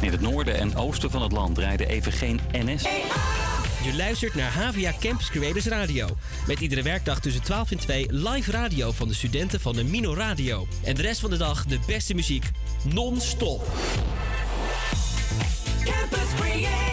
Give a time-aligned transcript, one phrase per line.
[0.00, 2.82] In het noorden en oosten van het land rijden even geen NS.
[3.84, 6.08] Je luistert naar Havia Campus Creators Radio.
[6.46, 10.14] Met iedere werkdag tussen 12 en 2 live radio van de studenten van de Mino
[10.14, 10.66] Radio.
[10.84, 12.50] En de rest van de dag de beste muziek
[12.84, 13.66] non-stop.
[15.84, 16.87] Campus Creators,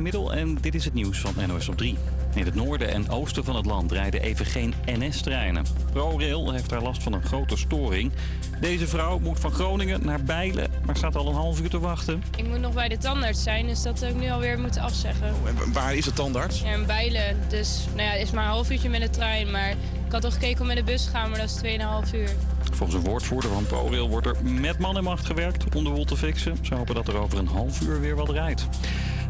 [0.00, 1.96] En middel en dit is het nieuws van NOS op 3.
[2.34, 5.64] In het noorden en oosten van het land rijden even geen NS-treinen.
[5.92, 8.12] ProRail heeft daar last van een grote storing.
[8.60, 12.22] Deze vrouw moet van Groningen naar Bijlen, maar staat al een half uur te wachten.
[12.36, 15.26] Ik moet nog bij de tandarts zijn, dus dat heb ik nu alweer moeten afzeggen.
[15.44, 16.60] En waar is de tandarts?
[16.60, 17.36] Ja, in Bijlen.
[17.48, 19.50] Dus nou ja, het is maar een half uurtje met de trein.
[19.50, 19.70] Maar
[20.06, 21.78] ik had al gekeken om met de bus te gaan, maar dat is
[22.10, 22.30] 2,5 uur.
[22.72, 26.04] Volgens een woordvoerder van ProRail wordt er met man en macht gewerkt om de wol
[26.04, 26.58] te fixen.
[26.62, 28.68] Ze hopen dat er over een half uur weer wat rijdt.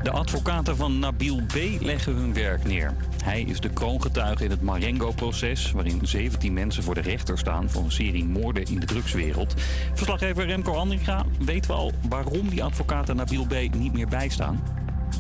[0.03, 1.55] De advocaten van Nabil B.
[1.81, 2.95] leggen hun werk neer.
[3.25, 5.73] Hij is de kroongetuige in het Marengo-proces...
[5.73, 9.55] waarin 17 mensen voor de rechter staan voor een serie moorden in de drugswereld.
[9.95, 13.75] Verslaggever Remco Andringa weet wel waarom die advocaten Nabil B.
[13.75, 14.63] niet meer bijstaan.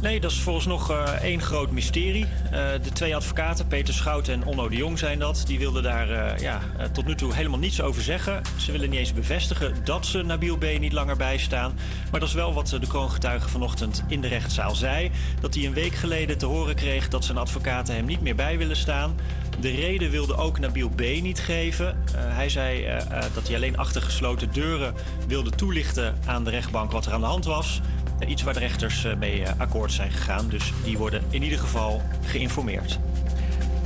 [0.02, 2.26] Nee, dat is vooralsnog eh één groot mysterie.
[2.50, 2.50] Eh,
[2.82, 5.42] de twee advocaten, Peter Schouten en Onno de Jong zijn dat.
[5.46, 6.60] Die wilden daar eh, ja,
[6.92, 8.42] tot nu toe helemaal niets over zeggen.
[8.56, 10.64] Ze willen niet eens bevestigen dat ze Nabil B.
[10.78, 11.78] niet langer bijstaan.
[12.10, 15.10] Maar dat is wel wat de kroongetuige vanochtend in de rechtszaal zei.
[15.40, 18.58] Dat hij een week geleden te horen kreeg dat zijn advocaten hem niet meer bij
[18.58, 19.16] willen staan.
[19.60, 21.00] De reden wilde ook Nabil B.
[21.00, 22.04] niet geven.
[22.16, 22.86] Hij zei
[23.34, 24.94] dat hij alleen achter gesloten deuren
[25.26, 27.80] wilde toelichten aan de rechtbank wat er aan de hand was.
[28.20, 30.48] Eh, Iets waar de rechters eh, mee eh, akkoord zijn gegaan.
[30.48, 32.98] Dus die worden in ieder geval geïnformeerd.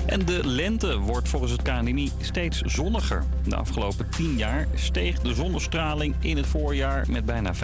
[0.06, 3.24] En de lente wordt volgens het KNMI steeds zonniger.
[3.48, 7.58] De afgelopen 10 jaar steeg de zonnestraling in het voorjaar met bijna 5%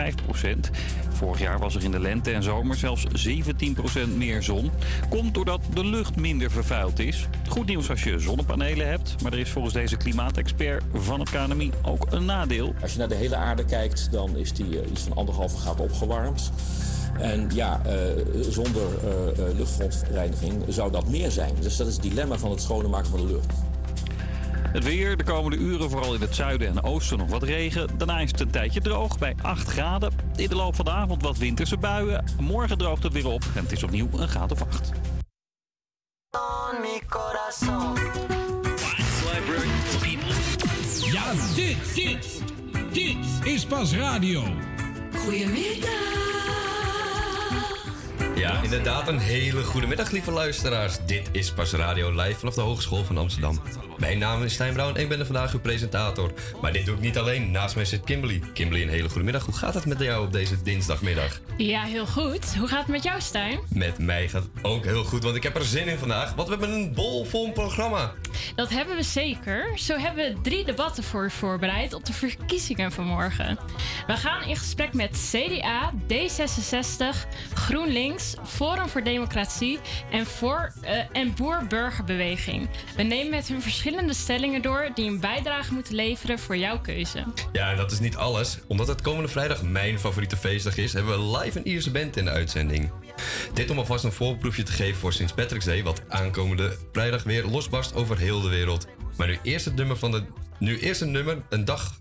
[1.21, 4.71] Vorig jaar was er in de lente en zomer zelfs 17% meer zon.
[5.09, 7.27] Komt doordat de lucht minder vervuild is.
[7.49, 9.23] Goed nieuws als je zonnepanelen hebt.
[9.23, 12.75] Maar er is volgens deze klimaatexpert van het KNMI ook een nadeel.
[12.83, 15.81] Als je naar de hele aarde kijkt, dan is die eh, iets van anderhalve graad
[15.81, 16.53] opgewarmd.
[17.19, 17.93] En ja, eh,
[18.41, 21.55] zonder eh, eh, luchtverontreiniging zou dat meer zijn.
[21.61, 23.53] Dus dat is het dilemma van het schoner maken van de lucht.
[24.73, 27.99] Het weer de komende uren, vooral in het zuiden en oosten nog wat regen.
[27.99, 30.13] Daarna is het een tijdje droog bij 8 graden.
[30.37, 32.25] In de loop van de avond wat winterse buien.
[32.41, 34.91] Morgen droogt het weer op en het is opnieuw een graad of 8.
[41.13, 42.43] Ja, dit, dit,
[42.93, 44.43] dit is pas radio.
[45.25, 46.40] Goedemiddag.
[48.41, 50.97] Ja, inderdaad een hele goede middag, lieve luisteraars.
[51.07, 53.61] Dit is Pas Radio live vanaf de Hogeschool van Amsterdam.
[54.01, 56.33] Mijn naam is Stijn Brown en ik ben er vandaag uw presentator.
[56.61, 57.51] Maar dit doe ik niet alleen.
[57.51, 58.43] Naast mij zit Kimberly.
[58.53, 59.45] Kimberly, een hele goede middag.
[59.45, 61.41] Hoe gaat het met jou op deze dinsdagmiddag?
[61.57, 62.55] Ja, heel goed.
[62.57, 63.61] Hoe gaat het met jou, Stijn?
[63.69, 66.35] Met mij gaat het ook heel goed, want ik heb er zin in vandaag.
[66.35, 68.13] Want we hebben een bolvol programma.
[68.55, 69.79] Dat hebben we zeker.
[69.79, 73.59] Zo hebben we drie debatten voor u voorbereid op de verkiezingen van morgen.
[74.07, 79.79] We gaan in gesprek met CDA, D66, GroenLinks, Forum voor Democratie
[80.11, 82.69] en, voor, eh, en Boer-Burgerbeweging.
[82.97, 83.89] We nemen met hun verschillende
[84.31, 87.25] stellingen door die een bijdrage moeten leveren voor jouw keuze.
[87.53, 88.59] Ja, en dat is niet alles.
[88.67, 92.25] Omdat het komende vrijdag mijn favoriete feestdag is, hebben we live een Ierse band in
[92.25, 92.91] de uitzending.
[93.55, 95.35] Dit om alvast een voorproefje te geven voor St.
[95.35, 98.87] Patrick's Day, wat aankomende vrijdag weer losbarst over heel de wereld.
[99.17, 100.23] Maar nu eerst het nummer van de.
[100.59, 101.99] Nu eerst nummer, een dag.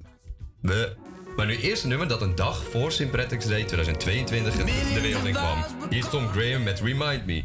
[0.62, 0.96] We.
[1.36, 3.12] Maar nu eerst nummer dat een dag voor St.
[3.12, 4.54] Patrick's Day 2022
[4.94, 5.66] de wereld in kwam.
[5.90, 7.44] Hier is Tom Graham met Remind Me.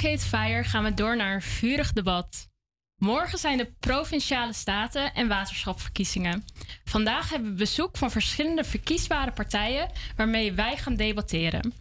[0.00, 2.48] Arcade Fire gaan we door naar een vurig debat.
[2.96, 6.44] Morgen zijn de provinciale staten en waterschapverkiezingen.
[6.84, 11.74] Vandaag hebben we bezoek van verschillende verkiesbare partijen waarmee wij gaan debatteren.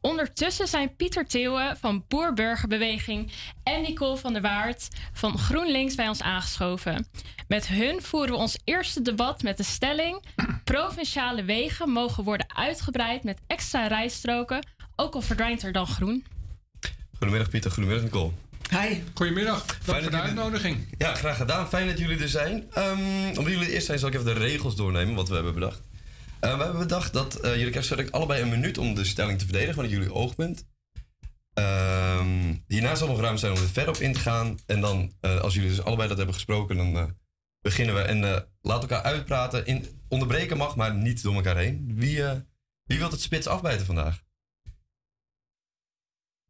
[0.00, 6.22] Ondertussen zijn Pieter Theeuwen van Boer-Burgerbeweging en Nicole van der Waard van GroenLinks bij ons
[6.22, 7.06] aangeschoven.
[7.48, 10.22] Met hun voeren we ons eerste debat met de stelling:
[10.64, 16.24] provinciale wegen mogen worden uitgebreid met extra rijstroken, ook al verdwijnt er dan groen.
[17.22, 18.32] Goedemiddag Pieter, goedemiddag Nicole.
[18.70, 19.00] Hi.
[19.14, 19.66] Goedemiddag.
[19.66, 20.94] Dank voor de jullie- uitnodiging.
[20.98, 21.68] Ja, graag gedaan.
[21.68, 22.64] Fijn dat jullie er zijn.
[22.72, 22.98] Ehm
[23.28, 25.82] omdat jullie er eerst zijn, zal ik even de regels doornemen wat we hebben bedacht.
[26.40, 29.38] Eh, we hebben bedacht dat eh, jullie krijgen straks allebei een minuut om de stelling
[29.38, 30.66] te verdedigen vanuit jullie oogpunt.
[31.54, 34.58] Ehm, hierna zal nog ruimte zijn om er verder op in te gaan.
[34.66, 37.04] En dan, eh, als jullie dus allebei dat hebben gesproken, dan eh,
[37.60, 38.00] beginnen we.
[38.00, 39.66] En eh laat elkaar uitpraten.
[39.66, 41.92] In, onderbreken mag, maar niet door elkaar heen.
[41.94, 42.32] Wie, eh
[42.84, 44.22] wie wil het spits afbijten vandaag?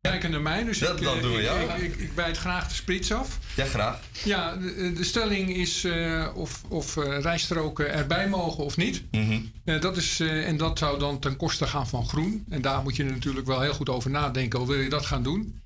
[0.09, 1.54] Kijken naar mij, dus Dat- ik, dat eh, doen we, ja.
[1.54, 3.38] ik, ik, ik bijt graag de sprits af.
[3.56, 4.00] Ja, graag.
[4.25, 9.02] Ja, de, de stelling is eh, of, of eh, rijstroken erbij mogen of niet.
[9.11, 9.40] Mhm.
[9.80, 12.44] Dat is, en dat zou dan ten koste gaan van groen.
[12.49, 14.59] En daar moet je natuurlijk wel heel goed over nadenken.
[14.59, 15.61] Hoe wil je dat gaan doen?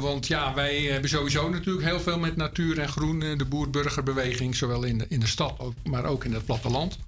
[0.00, 3.18] Want ja, wij hebben sowieso natuurlijk heel veel met natuur en groen.
[3.20, 6.98] de boer-burgerbeweging, zowel in de, in de stad, ook, maar ook in het platteland.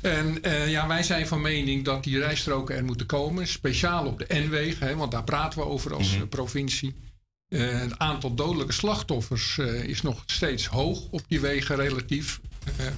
[0.00, 3.46] En eh, ja, wij zijn van mening dat die rijstroken er moeten komen.
[3.48, 6.94] Speciaal op de N-wegen, hè, want daar praten we over als eh, provincie.
[7.48, 12.40] Eh, het aantal dodelijke slachtoffers is nog steeds hoog op die wegen relatief.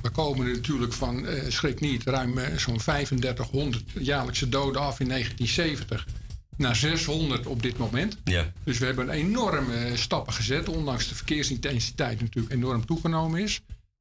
[0.03, 6.07] We komen er natuurlijk van, schrik niet, ruim zo'n 3500 jaarlijkse doden af in 1970
[6.57, 8.17] naar 600 op dit moment.
[8.25, 8.53] Ja.
[8.65, 13.61] Dus we hebben enorme stappen gezet, ondanks de verkeersintensiteit natuurlijk enorm toegenomen is.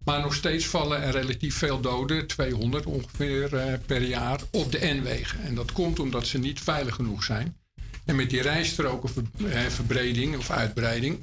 [0.10, 4.80] Maar nog steeds vallen er relatief veel doden, 200 ongeveer eh, per jaar, op de
[4.82, 5.42] N-wegen.
[5.44, 7.58] En dat komt omdat ze niet veilig genoeg zijn.
[8.06, 11.20] En met die rijstrokenverbreding of uitbreiding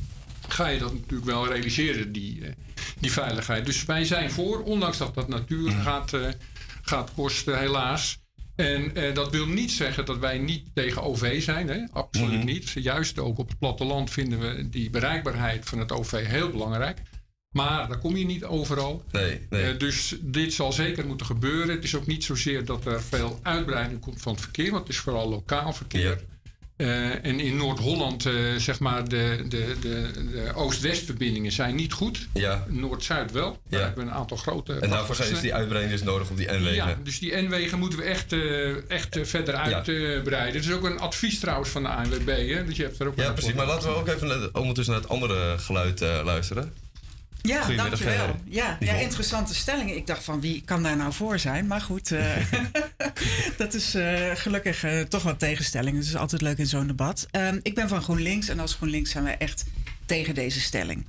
[0.48, 2.52] ga je dat natuurlijk wel realiseren, die, eh,
[2.98, 3.66] die veiligheid.
[3.66, 6.28] Dus wij zijn voor, ondanks dat dat natuur gaat, eh,
[6.82, 8.18] gaat kosten, helaas.
[8.56, 11.68] En eh, dat wil niet zeggen dat wij niet tegen OV zijn.
[11.68, 11.78] Hè?
[11.92, 12.44] Absoluut Mhm.
[12.44, 12.70] niet.
[12.70, 16.98] Juist ook op het platteland vinden we die bereikbaarheid van het OV heel belangrijk.
[17.52, 19.04] Maar daar kom je niet overal.
[19.10, 19.72] Nee, nee.
[19.72, 21.74] Eh, dus dit zal zeker moeten gebeuren.
[21.74, 24.92] Het is ook niet zozeer dat er veel uitbreiding komt van het verkeer, want het
[24.92, 26.20] is vooral lokaal verkeer.
[26.76, 32.28] Eh, en in Noord-Holland, eh, zeg maar, de, de, de, de Oost-West-verbindingen zijn niet goed.
[32.34, 32.64] Ja.
[32.68, 33.58] Noord-Zuid wel.
[33.68, 33.86] Daar Ja.
[33.86, 34.72] hebben we een aantal grote.
[34.74, 36.74] En daarvoor zijn, is die uitbreiding dus nodig op die N-wegen.
[36.74, 38.34] Ja, dus die N-wegen moeten we echt,
[38.88, 40.60] echt verder uitbreiden.
[40.60, 42.26] Het is ook een advies trouwens van de ANWB.
[42.54, 42.64] Hè?
[42.64, 43.52] Dus je hebt er ook Ja, precies.
[43.54, 46.72] Maar laten we ook even naar- ondertussen naar het andere geluid luisteren.
[47.42, 48.24] Ja, dankjewel.
[48.26, 49.96] eh, Ja, ja, interessante stellingen.
[49.96, 51.66] Ik dacht van wie kan daar nou voor zijn?
[51.66, 52.36] Maar goed, eh,
[53.56, 55.96] dat is eh, gelukkig toch wat tegenstelling.
[55.96, 57.26] Het is altijd leuk in zo'n debat.
[57.30, 59.64] Ehm, ik ben van GroenLinks en als GroenLinks zijn wij echt
[60.06, 61.06] tegen deze stelling.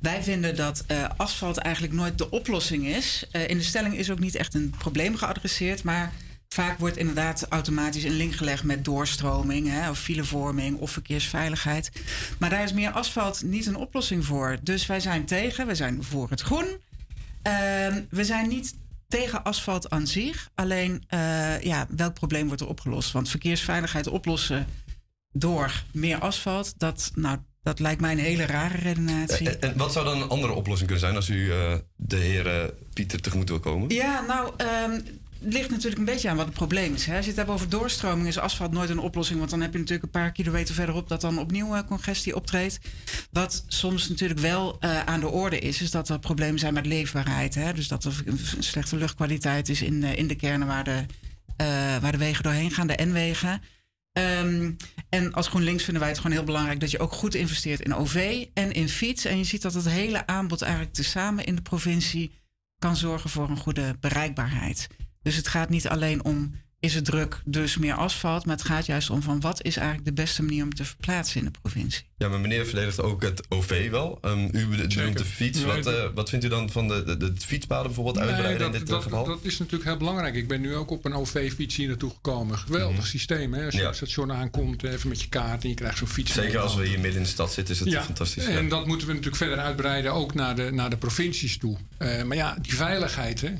[0.00, 0.84] Wij vinden dat
[1.16, 3.24] asfalt eigenlijk nooit de oplossing is.
[3.46, 6.12] In de stelling is ook niet echt een probleem geadresseerd, maar
[6.54, 11.90] vaak wordt inderdaad automatisch een link gelegd met doorstroming, hè, of filevorming of verkeersveiligheid.
[12.38, 14.56] Maar daar is meer asfalt niet een oplossing voor.
[14.62, 16.66] Dus wij zijn tegen, we zijn voor het groen.
[17.42, 18.74] Ehm, we zijn niet
[19.08, 20.50] tegen asfalt aan zich.
[20.54, 23.12] Alleen, eh, ja, welk probleem wordt er opgelost?
[23.12, 24.66] Want verkeersveiligheid oplossen
[25.32, 29.50] door meer asfalt, dat, nou, dat lijkt mij een hele rare redenatie.
[29.50, 32.46] En, en wat zou dan een andere oplossing kunnen zijn als u eh, de heer
[32.46, 33.88] eh, Pieter tegemoet wil komen?
[33.88, 35.00] Ja, nou, ehm,
[35.42, 37.06] het ligt natuurlijk een beetje aan wat het probleem is.
[37.06, 37.16] Hè.
[37.16, 39.38] Als je het hebt over doorstroming, is asfalt nooit een oplossing.
[39.38, 42.80] Want dan heb je natuurlijk een paar kilometer verderop dat dan opnieuw eh, congestie optreedt.
[43.30, 46.86] Wat soms natuurlijk wel eh, aan de orde is, is dat er problemen zijn met
[46.86, 47.54] leefbaarheid.
[47.54, 47.72] Hè.
[47.72, 51.04] Dus dat er een slechte luchtkwaliteit is in, eh, in de kernen waar de,
[52.00, 53.62] waar de wegen doorheen gaan, de N-wegen.
[54.12, 54.72] Ehm,
[55.08, 57.94] en als GroenLinks vinden wij het gewoon heel belangrijk dat je ook goed investeert in
[57.94, 59.24] OV en in fiets.
[59.24, 62.38] En je ziet dat het hele aanbod eigenlijk tezamen in de provincie
[62.78, 64.88] kan zorgen voor een goede bereikbaarheid.
[65.22, 68.46] Dus het gaat niet alleen om is het druk, dus meer asfalt.
[68.46, 71.38] Maar het gaat juist om van wat is eigenlijk de beste manier om te verplaatsen
[71.38, 72.04] in de provincie.
[72.16, 74.18] Ja, maar meneer verdedigt ook het OV wel.
[74.24, 75.58] Um, u bedoelt de fiets.
[75.58, 78.66] Nee, wat, eh, wat vindt u dan van de, de, de fietspaden bijvoorbeeld Nee, uitbreiden
[78.66, 79.24] in dat, dit dat, eh, geval?
[79.24, 80.34] dat is natuurlijk heel belangrijk.
[80.34, 82.58] Ik ben nu ook op een OV-fiets hier naartoe gekomen.
[82.58, 83.54] Geweldig systeem.
[83.54, 83.64] Hè?
[83.64, 83.84] Als je Ja.
[83.84, 86.32] op het station aankomt, even met je kaart en je krijgt zo'n fiets.
[86.32, 88.44] Zeker als we hier midden in de stad zitten, is het Ja, fantastisch.
[88.44, 88.68] En ja.
[88.68, 91.76] dat moeten we natuurlijk verder uitbreiden, ook naar de, naar de provincies toe.
[91.98, 93.52] Eh, maar ja, die veiligheid, hè.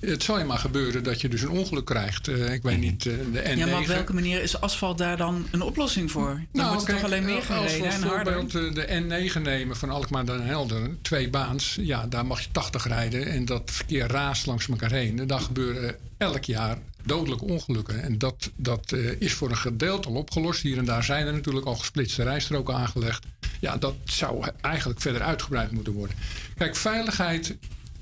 [0.00, 2.28] Het zal je maar gebeuren dat je dus een ongeluk krijgt.
[2.28, 2.72] Eh, ik Mhm.
[2.72, 3.56] weet niet, eh, de N9.
[3.58, 6.42] Ja, maar op welke manier is asfalt daar dan een oplossing voor?
[6.52, 8.32] Dan wordt het kijk, toch alleen meer eh, als we gereden als en harder?
[8.32, 12.48] voorbeeld eh, de N9 nemen van Alkmaar naar Helder, twee baans, ja, daar mag je
[12.52, 15.18] 80 rijden en dat verkeer raast langs elkaar heen.
[15.18, 18.02] En daar gebeuren elk jaar dodelijke ongelukken.
[18.02, 20.62] En dat, dat is voor een gedeelte al opgelost.
[20.62, 23.24] Hier en daar zijn er natuurlijk al gesplitste rijstroken aangelegd.
[23.60, 26.16] Ja, dat zou eigenlijk verder uitgebreid moeten worden.
[26.56, 27.56] Kijk, veiligheid,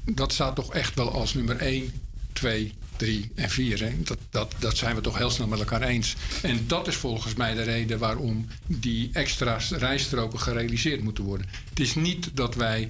[0.04, 1.92] dat staat toch echt wel als nummer 1,
[2.32, 3.80] 2, 3 en 4.
[3.80, 4.02] Hè?
[4.02, 6.14] Dat, dat, dat zijn we toch heel snel met elkaar eens.
[6.42, 11.46] En dat is volgens mij de reden waarom die extra rijstroken gerealiseerd moeten worden.
[11.68, 12.88] Het is niet dat wij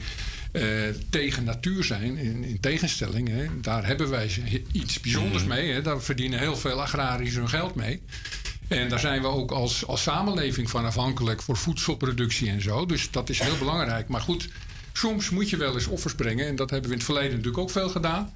[0.52, 0.62] eh,
[1.10, 3.28] tegen natuur zijn, in, in tegenstelling.
[3.28, 3.60] Hè?
[3.60, 4.30] Daar hebben wij
[4.72, 5.72] iets bijzonders mee.
[5.72, 5.82] Hè?
[5.82, 8.02] Daar verdienen heel veel agrariërs hun geld mee.
[8.68, 12.86] En daar zijn we ook als, als samenleving van afhankelijk voor voedselproductie en zo.
[12.86, 14.08] Dus dat is heel belangrijk.
[14.08, 14.48] Maar goed,
[14.98, 16.46] soms moet je wel eens offers brengen.
[16.46, 18.32] En dat hebben we in het verleden natuurlijk ook veel gedaan.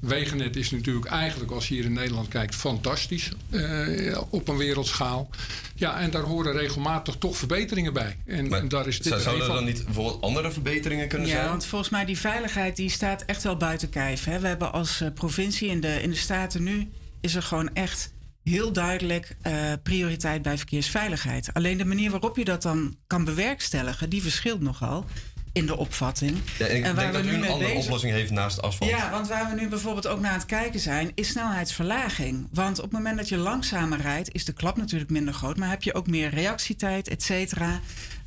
[0.00, 5.30] Wegennet is natuurlijk eigenlijk, als je hier in Nederland kijkt, fantastisch eh, op een wereldschaal.
[5.74, 8.16] Ja, en daar horen regelmatig toch verbeteringen bij.
[8.26, 9.56] En, en daar is dit Zou, zouden er van.
[9.64, 11.48] dan niet bijvoorbeeld andere verbeteringen kunnen Ja, zijn?
[11.48, 14.24] want volgens mij die veiligheid die staat echt wel buiten kijf.
[14.24, 14.38] Hè.
[14.38, 16.88] We hebben als eh, provincie in de, in de Staten nu...
[17.20, 18.12] is er gewoon echt
[18.44, 21.50] heel duidelijk eh, prioriteit bij verkeersveiligheid.
[21.52, 24.10] Alleen de manier waarop je dat dan kan bewerkstelligen...
[24.10, 25.06] die verschilt nogal
[25.52, 26.38] in de opvatting.
[26.58, 28.30] Ja, en ik En waar denk we dat nu u een andere bezig- oplossing heeft
[28.30, 28.90] naast asfalt.
[28.90, 32.48] Ja, want waar we nu bijvoorbeeld ook naar het kijken zijn, is snelheidsverlaging.
[32.52, 35.68] Want op het moment dat je langzamer rijdt, is de klap natuurlijk minder groot, maar
[35.68, 37.80] heb je ook meer reactietijd, et cetera.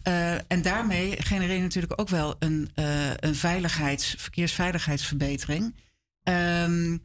[0.04, 2.86] Eh, en daarmee genereer je natuurlijk ook wel een, eh,
[3.16, 5.76] een veiligheids, verkeersveiligheidsverbetering.
[6.24, 6.98] Ehm,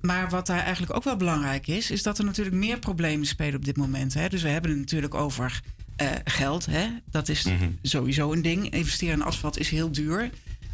[0.00, 3.54] maar wat daar eigenlijk ook wel belangrijk is, is dat er natuurlijk meer problemen spelen
[3.54, 4.14] op dit moment.
[4.14, 4.28] Hè?
[4.28, 5.60] Dus we hebben het natuurlijk over
[5.96, 6.66] eh, geld.
[6.66, 6.86] Hè?
[7.10, 7.46] Dat is
[7.82, 8.70] sowieso een ding.
[8.70, 10.30] Investeren in asfalt is heel duur.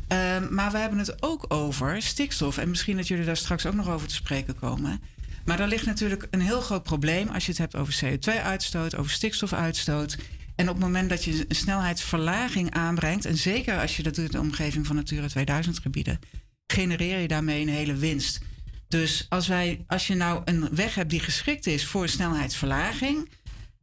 [0.08, 2.58] Ehm, maar we hebben het ook over stikstof.
[2.58, 5.00] En misschien dat jullie daar straks ook nog over te spreken komen.
[5.44, 9.10] Maar daar ligt natuurlijk een heel groot probleem als je het hebt over CO2-uitstoot, over
[9.10, 10.18] stikstofuitstoot.
[10.56, 14.24] En op het moment dat je een snelheidsverlaging aanbrengt, en zeker als je dat doet
[14.24, 16.18] in de omgeving van Natura 2000 gebieden,
[16.66, 18.40] genereer je daarmee een hele winst.
[18.88, 23.28] Dus als, wij, als je nou een weg hebt die geschikt is voor een snelheidsverlaging,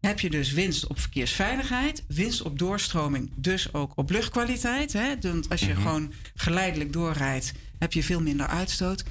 [0.06, 4.94] heb je dus winst op verkeersveiligheid, winst op doorstroming, dus ook op luchtkwaliteit.
[4.94, 5.14] Hè?
[5.22, 5.82] Want als je Mhm.
[5.82, 9.04] gewoon geleidelijk doorrijdt, heb je veel minder uitstoot.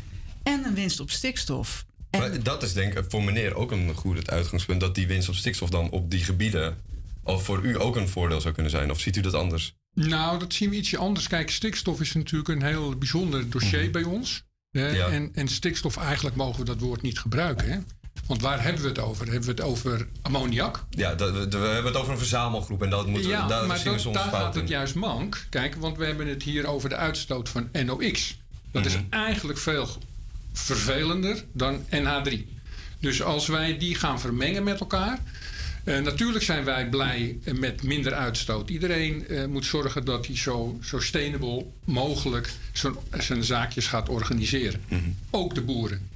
[0.42, 1.84] En een winst op stikstof.
[2.10, 4.80] Maar dat is denk ik voor meneer ook een goed uitgangspunt...
[4.80, 6.76] dat die winst op stikstof dan op die gebieden...
[7.22, 8.90] of voor u ook een voordeel zou kunnen zijn.
[8.90, 9.74] Of ziet u dat anders?
[9.94, 11.28] Nou, dat zien we ietsje anders.
[11.28, 14.44] Kijk, stikstof is natuurlijk een heel bijzonder dossier bij ons.
[14.70, 14.88] Hè?
[14.88, 15.08] Ja.
[15.08, 17.70] En, en stikstof, eigenlijk mogen we dat woord niet gebruiken.
[17.70, 17.78] Hè?
[18.26, 19.24] Want waar hebben we het over?
[19.26, 20.84] Hebben we het over ammoniak?
[20.90, 22.82] Ja, dat, we, we hebben het over een verzamelgroep...
[22.82, 24.94] en dat moeten, ja, daar maar zien we dat- soms daar fout gaat het juist
[24.94, 25.46] mank.
[25.50, 28.38] Kijk, want we hebben het hier over de uitstoot van NOx.
[28.70, 29.04] Dat is Mhm.
[29.10, 29.88] eigenlijk veel
[30.52, 32.32] vervelender dan NH3.
[33.00, 35.18] Dus als wij die gaan vermengen met elkaar.
[35.84, 38.70] Eh, natuurlijk zijn wij blij met minder uitstoot.
[38.70, 44.82] Iedereen eh, moet zorgen dat hij zo sustainable mogelijk zo'n- zijn zaakjes gaat organiseren.
[44.88, 45.00] Mhm.
[45.30, 46.08] Ook de boeren.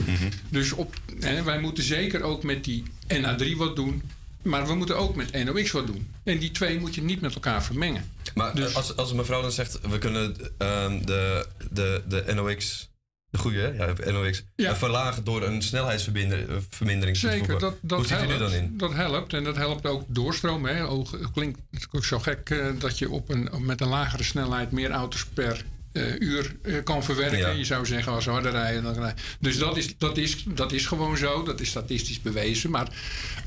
[0.48, 4.02] Dus op, hè, wij moeten zeker ook met die NH3 wat doen.
[4.42, 6.08] Maar we moeten ook met NOx wat doen.
[6.24, 8.10] En die twee moet je niet met elkaar vermengen.
[8.34, 9.78] Maar Dus- als, als mevrouw dan zegt...
[9.88, 12.87] we kunnen ehm, de, de, de NOx...
[13.30, 13.84] De goede, hè?
[13.84, 14.44] ja, NOx.
[14.56, 14.70] Ja.
[14.70, 18.38] eh, verlagen door een snelheidsvermindering te Zeker, dat, dat Hoe helpt.
[18.38, 18.78] dan in?
[18.78, 20.64] Dat helpt en dat helpt ook doorstroom.
[20.66, 20.86] Hè.
[20.86, 21.58] Ook, het klinkt
[21.92, 25.64] ook zo gek eh, dat je op een, met een lagere snelheid meer auto's per
[25.92, 27.38] eh, uur eh, kan verwerken.
[27.38, 27.48] Ja.
[27.48, 28.82] Je zou zeggen als harder rijden.
[28.82, 29.16] Dan rijden.
[29.40, 31.42] Dus dat is, dat, is, dat is gewoon zo.
[31.42, 32.70] Dat is statistisch bewezen.
[32.70, 32.88] Maar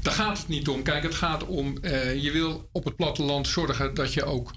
[0.01, 0.83] daar gaat het niet om.
[0.83, 1.77] Kijk, het gaat om.
[1.81, 4.51] eh, je wil op het platteland zorgen dat je ook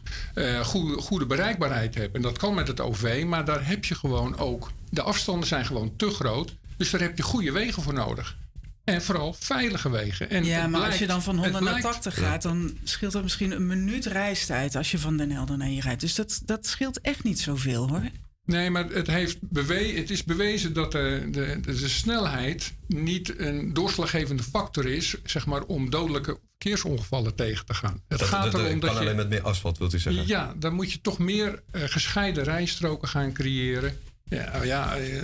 [0.62, 2.14] goede, goede bereikbaarheid hebt.
[2.14, 3.24] En dat kan met het OV.
[3.26, 4.70] Maar daar heb je gewoon ook.
[4.90, 6.54] De afstanden zijn gewoon te groot.
[6.76, 8.36] Dus daar heb je goede wegen voor nodig.
[8.84, 10.30] En vooral veilige wegen.
[10.30, 13.12] En ja, maar als je dan van het 100 naar blijkt- 80 gaat, dan scheelt
[13.12, 16.00] dat misschien een minuut reistijd als je van Den Helder naar hier rijdt.
[16.00, 18.02] Dus dat, dat scheelt echt niet zoveel hoor.
[18.46, 23.72] Nee, maar het, heeft bewe het is bewezen dat de, de, de snelheid niet een
[23.72, 28.02] doorslaggevende factor is, zeg maar, om dodelijke verkeersongevallen tegen te gaan.
[28.08, 28.98] Het Dat, gaat dat, erom kan dat je.
[28.98, 30.26] alleen met meer asfalt, wilt u zeggen?
[30.26, 33.98] Ja, dan moet je toch meer eh, gescheiden rijstroken gaan creëren.
[34.24, 35.22] Ja, ja, eh,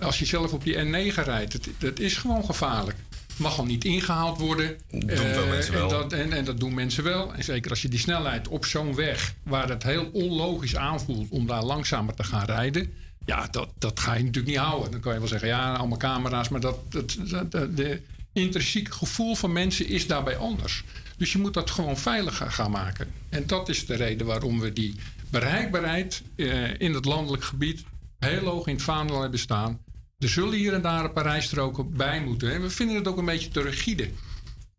[0.00, 2.96] als je zelf op die N9 rijdt, het is gewoon gevaarlijk.
[3.36, 4.76] Mag al niet ingehaald worden.
[4.90, 5.88] Doen veel Eh, mensen en.
[5.88, 7.34] Dat, en, en dat doen mensen wel.
[7.34, 11.46] En zeker als je die snelheid op zo'n weg, waar het heel onlogisch aanvoelt om
[11.46, 12.92] daar langzamer te gaan rijden.
[13.26, 14.90] Ja, dat, dat ga je natuurlijk niet houden.
[14.90, 16.48] Dan kan je wel zeggen, ja, allemaal camera's.
[16.48, 18.00] Maar dat, dat, dat, dat- de
[18.32, 20.84] intrinsieke gevoel van mensen is daarbij anders.
[21.16, 23.08] Dus je moet dat gewoon veiliger gaan maken.
[23.28, 24.94] En dat is de reden waarom we die
[25.30, 27.82] bereikbaarheid eh, in het landelijk gebied
[28.24, 29.78] heel hoog in het vaandel hebben staan.
[30.18, 32.52] Er zullen hier en daar een paar rijstroken bij moeten.
[32.52, 34.08] En we vinden het ook een beetje te rigide.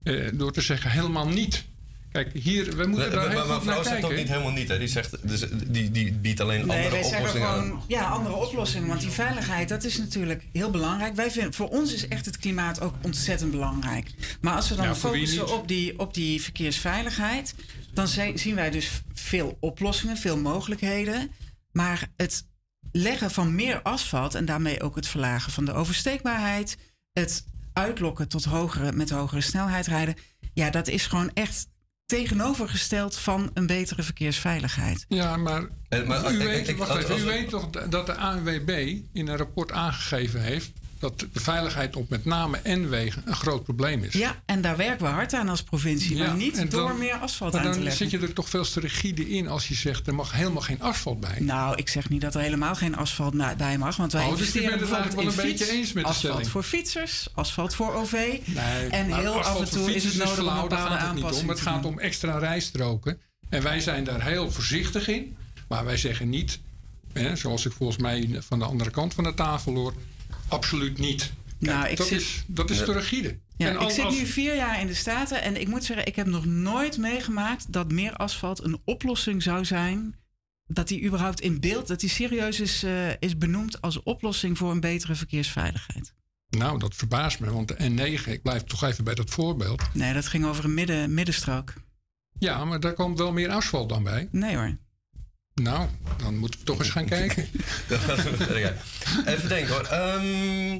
[0.04, 1.64] Eh, door te zeggen helemaal niet.
[2.12, 4.28] Kijk, hier, we moeten Nee, daar maar heel maar goed naar mevrouw zegt ook niet
[4.28, 4.68] helemaal niet.
[4.68, 4.78] Hè.
[4.80, 7.64] Die, zegt, dus, die, die biedt alleen Nee, andere wij zeggen oplossingen aan.
[7.64, 8.88] gewoon ja, andere oplossingen.
[8.88, 11.16] Want die veiligheid, dat is natuurlijk heel belangrijk.
[11.16, 14.12] Wij vinden, voor ons is echt het klimaat ook ontzettend belangrijk.
[14.42, 17.56] Maar als we dan Ja, focussen op die, op die verkeersveiligheid...
[17.94, 21.32] dan zi- zien wij dus veel oplossingen, veel mogelijkheden.
[21.72, 22.46] Maar het
[22.96, 24.36] leggen van meer asfalt...
[24.36, 26.78] en daarmee ook het verlagen van de oversteekbaarheid...
[27.14, 30.16] het uitlokken tot hogere, met hogere snelheid rijden...
[30.54, 31.68] ja, dat is gewoon echt
[32.06, 35.06] tegenovergesteld van een betere verkeersveiligheid.
[35.08, 35.68] Ja, maar,
[36.06, 39.28] maar, u, ik- weet, ik- wacht als- even, u weet toch dat de ANWB in
[39.28, 40.72] een rapport aangegeven heeft...
[41.04, 44.14] dat de veiligheid op met name N-wegen een groot probleem is.
[44.14, 46.16] Ja, en daar werken we hard aan als provincie.
[46.16, 48.10] Ja, maar niet en door dan- meer asfalt aan te dan leggen.
[48.10, 50.08] zit je er toch veel te rigide in als je zegt...
[50.08, 51.40] er mag helemaal geen asfalt bij.
[51.40, 53.96] Nou, ik zeg niet dat er helemaal geen asfalt bij mag.
[53.98, 57.28] Want wij Oh, dus investeren bijvoorbeeld wel een beetje eens met de asfalt voor fietsers,
[57.34, 58.12] asfalt voor OV.
[58.46, 61.86] Nee, en heel af en toe is het nodig om een bepaalde aanpassing Het gaat
[61.86, 63.20] om extra rijstroken.
[63.50, 65.36] En wij zijn daar heel voorzichtig in.
[65.68, 66.60] Maar wij zeggen niet,
[67.14, 69.94] hè, zoals ik volgens mij van de andere kant van de tafel hoor...
[70.54, 71.32] absoluut niet.
[71.60, 73.40] Kijk, Nou, ik dat, zit- is, dat is te rigide.
[73.58, 76.08] Ja, En ik zit als- nu vier jaar in de Staten en ik moet zeggen,
[76.08, 80.16] ik heb nog nooit meegemaakt dat meer asfalt een oplossing zou zijn.
[80.66, 84.72] Dat die überhaupt in beeld, dat die serieus is, eh, is benoemd als oplossing voor
[84.72, 86.14] een betere verkeersveiligheid.
[86.50, 89.82] Nou, dat verbaast me, want de N9, ik blijf toch even bij dat voorbeeld.
[89.94, 91.74] Nee, dat ging over een midden, middenstrook.
[92.40, 94.28] Ja, maar daar komt wel meer asfalt dan bij.
[94.32, 94.78] Nee hoor.
[95.54, 95.88] Nou,
[96.18, 97.48] dan moeten we toch eens gaan kijken.
[99.26, 99.84] Even denken hoor.
[99.86, 100.80] Ehm,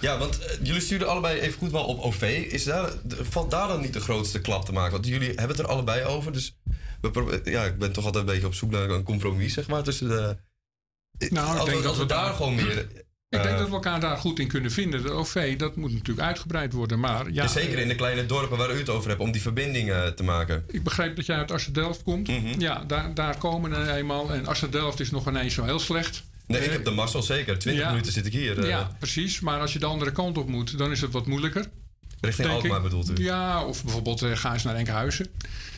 [0.00, 2.46] ja, want eh, jullie stuurden allebei even goed wel op OV.
[2.50, 4.92] Is daar, valt daar dan niet de grootste klap te maken?
[4.92, 6.32] Want jullie hebben het er allebei over.
[6.32, 6.56] Dus
[7.00, 9.82] we ja, ik ben toch altijd een beetje op zoek naar een compromis, zeg maar.
[9.82, 10.36] Tussen de,
[11.30, 12.86] Nou, ik als, denk we- dat als we we daar daar- gewoon meer.
[13.30, 15.02] Ik denk eh, dat we elkaar daar goed in kunnen vinden.
[15.02, 17.00] De OV, dat moet natuurlijk uitgebreid worden.
[17.00, 20.14] Maar ja, zeker in de kleine dorpen waar u het over hebt, om die verbindingen
[20.16, 20.64] te maken.
[20.68, 22.28] Ik begrijp dat jij uit Assen-Delft komt.
[22.28, 22.60] Mhm.
[22.60, 24.32] Ja, daar, daar komen er eenmaal.
[24.32, 26.22] En Assen-Delft is nog ineens zo heel slecht.
[26.46, 27.58] Nee, ik Eh, heb de Marcel zeker.
[27.58, 27.90] 20 ja.
[27.90, 28.58] minuten zit ik hier.
[28.62, 29.40] eh, Ja, precies.
[29.40, 31.64] Maar als je de andere kant op moet, dan is het wat moeilijker.
[32.20, 32.82] Richting Alkmaar ik.
[32.82, 33.22] bedoelt u?
[33.22, 35.26] Ja, of bijvoorbeeld eh, ga eens naar Enkhuizen.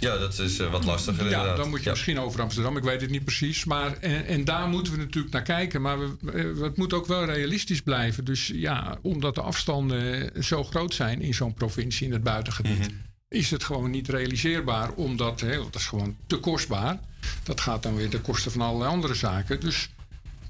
[0.01, 1.57] Ja, dat is eh, wat lastiger Ja, inderdaad.
[1.57, 1.91] dan moet je Ja.
[1.91, 2.77] misschien over Amsterdam.
[2.77, 3.65] Ik weet het niet precies.
[3.65, 5.83] Maar, en, en daar moeten we natuurlijk naar kijken.
[5.83, 6.15] Maar we,
[6.57, 8.25] eh, het moet ook wel realistisch blijven.
[8.25, 12.91] Dus ja, omdat de afstanden zo groot zijn in zo'n provincie, in het buitengebied, Mhm.
[13.29, 14.91] is het gewoon niet realiseerbaar.
[14.93, 16.99] Omdat hè, dat is gewoon te kostbaar.
[17.43, 19.61] Dat gaat dan weer ten koste van allerlei andere zaken.
[19.61, 19.91] Dus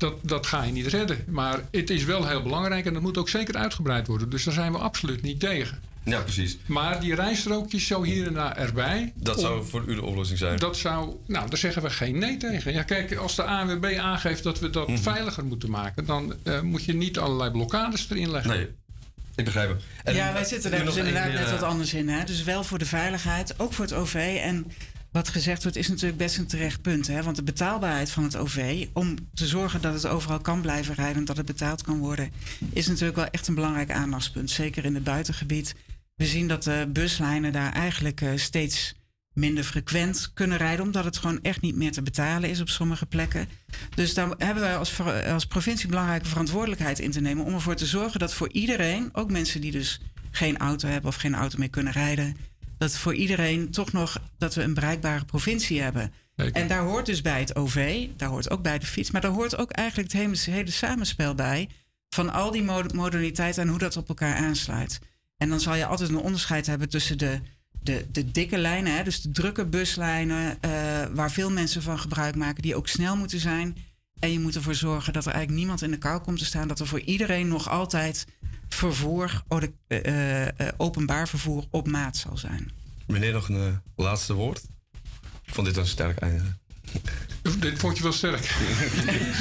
[0.03, 1.25] dat, dat ga je niet redden.
[1.29, 4.31] Maar het is wel heel belangrijk en dat moet ook zeker uitgebreid worden.
[4.31, 5.79] Dus daar zijn we absoluut niet tegen.
[6.05, 6.59] Ja, precies.
[6.67, 9.13] Maar die rijstrookjes zo hier en daar erbij.
[9.17, 10.59] Dat om- zou voor u de oplossing zijn.
[10.59, 12.73] dat zou, nou, daar zeggen we geen nee tegen.
[12.73, 14.99] Ja, kijk, als de ANWB aangeeft dat we dat Mhm.
[14.99, 18.51] veiliger moeten maken, dan eh, moet je niet allerlei blokkades erin leggen.
[18.51, 18.69] Nee,
[19.35, 19.83] ik begrijp het.
[20.05, 22.09] En, ja, wij zitten daar nog dus inderdaad net eh, wat anders in.
[22.09, 22.25] Hè?
[22.25, 24.15] Dus wel voor de veiligheid, ook voor het OV.
[24.43, 24.73] En
[25.13, 27.07] wat gezegd wordt, is natuurlijk best een terecht punt.
[27.07, 27.23] Hè?
[27.23, 31.17] Want de betaalbaarheid van het OV, om te zorgen dat het overal kan blijven rijden
[31.17, 32.31] en dat het betaald kan worden,
[32.73, 34.51] is natuurlijk wel echt een belangrijk aandachtspunt.
[34.51, 35.75] Zeker in het buitengebied.
[36.15, 38.95] We zien dat de buslijnen daar eigenlijk eh, steeds
[39.33, 43.07] minder frequent kunnen rijden, omdat het gewoon echt niet meer te betalen is op sommige
[43.07, 43.49] plekken.
[43.95, 47.87] Dus daar hebben wij als, als provincie belangrijke verantwoordelijkheid in te nemen om ervoor te
[47.87, 51.71] zorgen dat voor iedereen, ook mensen die dus geen auto hebben of geen auto meer
[51.71, 52.37] kunnen rijden,
[52.83, 56.13] dat voor iedereen toch nog dat we een bereikbare provincie hebben.
[56.37, 56.55] Zeker.
[56.55, 59.31] En daar hoort dus bij het OV, daar hoort ook bij de fiets, maar daar
[59.31, 61.69] hoort ook eigenlijk het hele, hele samenspel bij
[62.09, 65.01] van al die mod- moderniteiten en hoe dat op elkaar aansluit.
[65.37, 67.41] En dan zal je altijd een onderscheid hebben tussen de,
[67.83, 70.71] de, de dikke lijnen, hè, dus de drukke buslijnen, eh,
[71.13, 73.77] waar veel mensen van gebruik maken, die ook snel moeten zijn.
[74.19, 76.69] En je moet ervoor zorgen dat er eigenlijk niemand in de kou komt te staan,
[76.69, 78.27] dat er voor iedereen nog altijd
[78.75, 82.71] vervoer, oh, de- eh, eh, openbaar vervoer op maat zal zijn.
[83.07, 83.57] Meneer, nog een
[83.97, 84.63] eh, laatste woord?
[85.45, 86.45] Ik vond dit een sterk einde.
[87.59, 88.41] Dit vond je wel sterk.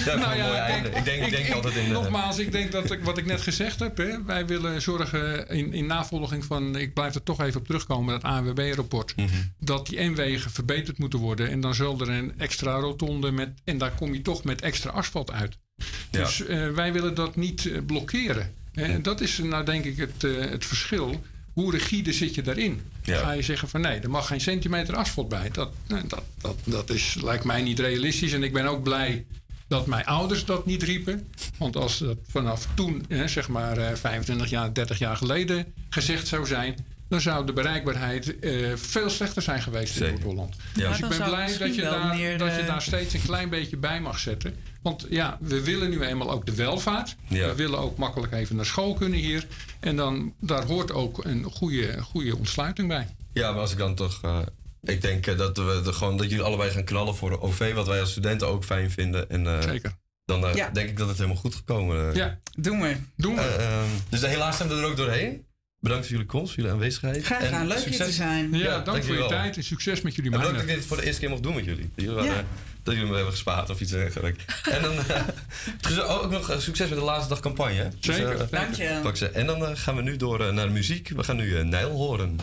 [0.06, 0.90] Ja, een mooi einde.
[0.90, 1.86] Ik denk, ik denk altijd in...
[1.86, 3.98] eh, Nogmaals, ik denk dat ik, wat ik net gezegd heb.
[3.98, 8.14] Hè, wij willen zorgen in, in navolging van, ik blijf er toch even op terugkomen,
[8.14, 9.16] dat ANWB-rapport.
[9.16, 9.28] mhm.
[9.60, 11.50] Dat die N-wegen verbeterd moeten worden.
[11.50, 14.90] En dan zal er een extra rotonde met, en daar kom je toch met extra
[14.90, 15.58] asfalt uit.
[15.76, 15.86] Ja.
[16.24, 18.54] Dus eh, wij willen dat niet eh, blokkeren.
[18.74, 21.22] En dat is nou denk ik het, eh, het verschil.
[21.54, 22.82] Hoe rigide zit je daarin?
[23.04, 23.20] Ja.
[23.20, 25.50] Ga je zeggen van nee, er mag geen centimeter asfalt bij.
[25.50, 28.34] Dat, nou, dat, dat, dat is, lijkt mij niet realistisch.
[28.34, 29.26] En ik ben ook blij
[29.68, 31.28] dat mijn ouders dat niet riepen.
[31.58, 36.28] Want als dat vanaf toen, hè, zeg maar eh, 25 jaar, 30 jaar geleden gezegd
[36.28, 36.76] zou zijn
[37.12, 40.56] dan zou de bereikbaarheid eh, veel slechter zijn geweest in Noord-Holland.
[40.76, 40.88] Ja.
[40.88, 43.78] Dus ik ben blij dat je, daar, dat je eh, daar steeds een klein beetje
[43.78, 44.56] bij mag zetten.
[44.82, 47.16] Want ja, we willen nu eenmaal ook de welvaart.
[47.28, 47.48] Ja.
[47.48, 49.48] We willen ook makkelijk even naar school kunnen hier.
[49.80, 53.08] En dan, daar hoort ook een goede, goede ontsluiting bij.
[53.34, 54.20] Ja, maar als ik dan toch.
[54.22, 54.40] Eh,
[54.82, 57.88] ik denk dat, we de, gewoon, dat jullie allebei gaan knallen voor de OV, wat
[57.88, 59.30] wij als studenten ook fijn vinden.
[59.30, 60.00] En, Zeker.
[60.26, 60.42] Dan
[60.74, 62.16] denk ik dat het helemaal goed gekomen is.
[62.16, 62.96] Ja, doen we.
[63.16, 63.42] Doen we.
[63.42, 65.46] Ehm, dus helaas zijn we er ook doorheen.
[65.82, 67.26] Bedankt voor jullie komst, voor jullie aanwezigheid.
[67.26, 67.98] Graag leuk succes.
[67.98, 68.58] hier te zijn.
[68.58, 70.50] Ja, dank, voor je tijd en succes met jullie mannen.
[70.50, 71.90] En dat ik dit voor de eerste keer mocht doen met jullie.
[71.96, 72.38] jullie ja.
[72.38, 72.44] Eh,
[72.84, 74.46] dat jullie me hebben gespaard of iets dergelijks.
[74.76, 74.94] en dan
[75.98, 77.92] eh, ook nog eh, succes met de laatste dag campagne.
[78.00, 78.38] Dus, Zeker.
[78.38, 78.76] Dus, dank
[79.16, 79.30] je.
[79.30, 81.10] En dan gaan we nu door naar de muziek.
[81.10, 82.40] We gaan nu Nijl horen.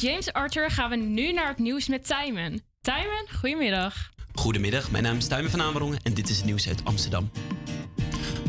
[0.00, 2.62] James Arthur gaan we nu naar het nieuws met Tijmen.
[2.80, 4.10] Tijmen, goedemiddag.
[4.34, 7.30] Goedemiddag, mijn naam is Tuimen van Amerongen en dit is het nieuws uit Amsterdam.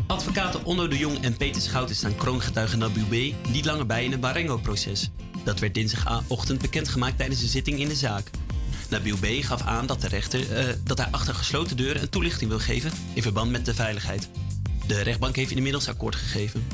[0.06, 3.48] Advocaten Onno de Jong en Peter Schouten staan kroongetuige Nabil B.
[3.48, 5.10] niet langer bij in het Marengo-proces.
[5.44, 8.30] Dat werd dinsdagochtend bekendgemaakt tijdens een zitting in de zaak.
[8.90, 9.26] Nabil B.
[9.44, 12.90] gaf aan dat de rechter eh, dat hij achter gesloten deuren een toelichting wil geven
[13.14, 14.30] in verband met de veiligheid.
[14.86, 16.66] De rechtbank heeft inmiddels akkoord gegeven.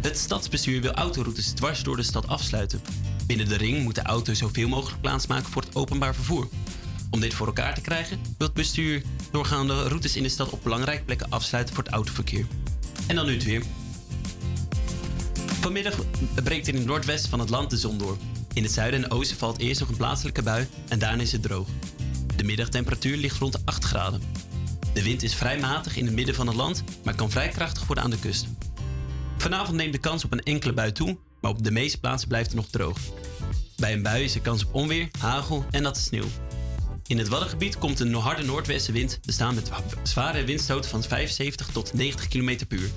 [0.00, 2.80] Het stadsbestuur wil autoroutes dwars door de stad afsluiten.
[3.28, 6.48] Binnen de ring moeten auto's zoveel mogelijk plaatsmaken voor het openbaar vervoer.
[7.10, 10.62] Om dit voor elkaar te krijgen, wil het bestuur doorgaande routes in de stad op
[10.62, 12.46] belangrijke plekken afsluiten voor het autoverkeer.
[13.06, 13.62] En dan nu het weer.
[15.60, 15.94] Vanmiddag
[16.44, 18.16] breekt in het noordwesten van het land de zon door.
[18.52, 21.42] In het zuiden en oosten valt eerst nog een plaatselijke bui en daarna is het
[21.42, 21.68] droog.
[22.36, 24.22] De middagtemperatuur ligt rond de 8 graden.
[24.92, 27.86] De wind is vrij matig in het midden van het land, maar kan vrij krachtig
[27.86, 28.46] worden aan de kust.
[29.36, 32.46] Vanavond neemt de kans op een enkele bui toe, maar op de meeste plaatsen blijft
[32.46, 32.98] het nog droog.
[33.76, 36.26] Bij een bui is er kans op onweer, hagel en natte sneeuw.
[37.06, 39.70] In het Waddengebied komt een harde noordwestenwind, bestaan met
[40.02, 42.90] zware windstoten van 75 tot 90 km per uur.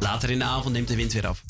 [0.00, 1.44] Later in de avond neemt de wind weer af.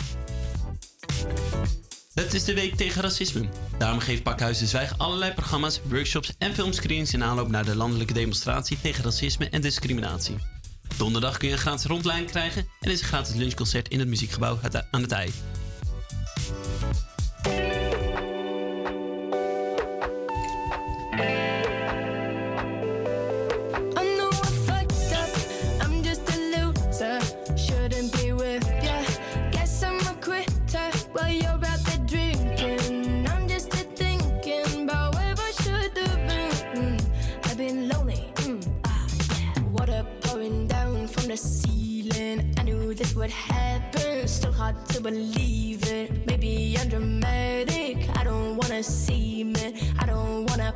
[2.14, 3.49] Het is de week tegen racisme.
[3.78, 8.12] Daarom geeft Pakhuis de Zwijg allerlei programma's, workshops en filmscreenings in aanloop naar de landelijke
[8.12, 10.36] demonstratie tegen racisme en discriminatie.
[10.97, 14.59] Donderdag kun je een gratis rondlijn krijgen en is een gratis lunchconcert in het muziekgebouw
[14.90, 15.32] aan het IJ.
[44.73, 46.27] Hard to believe it.
[46.27, 48.09] Maybe I'm dramatic.
[48.16, 49.75] I don't wanna seem it.
[49.99, 50.75] I don't wanna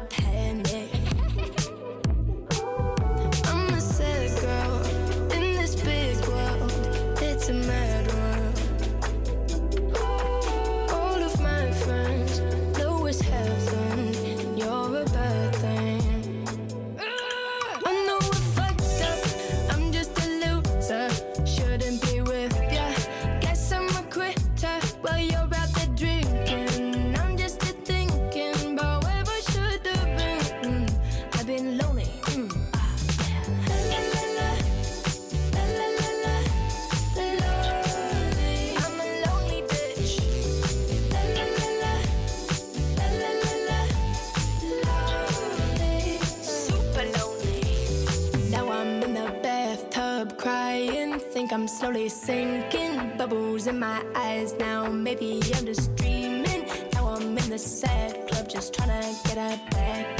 [51.67, 53.17] Slowly sinking.
[53.19, 54.89] Bubbles in my eyes now.
[54.89, 56.65] Maybe I'm just dreaming.
[56.93, 60.16] Now I'm in the sad club just trying to get a back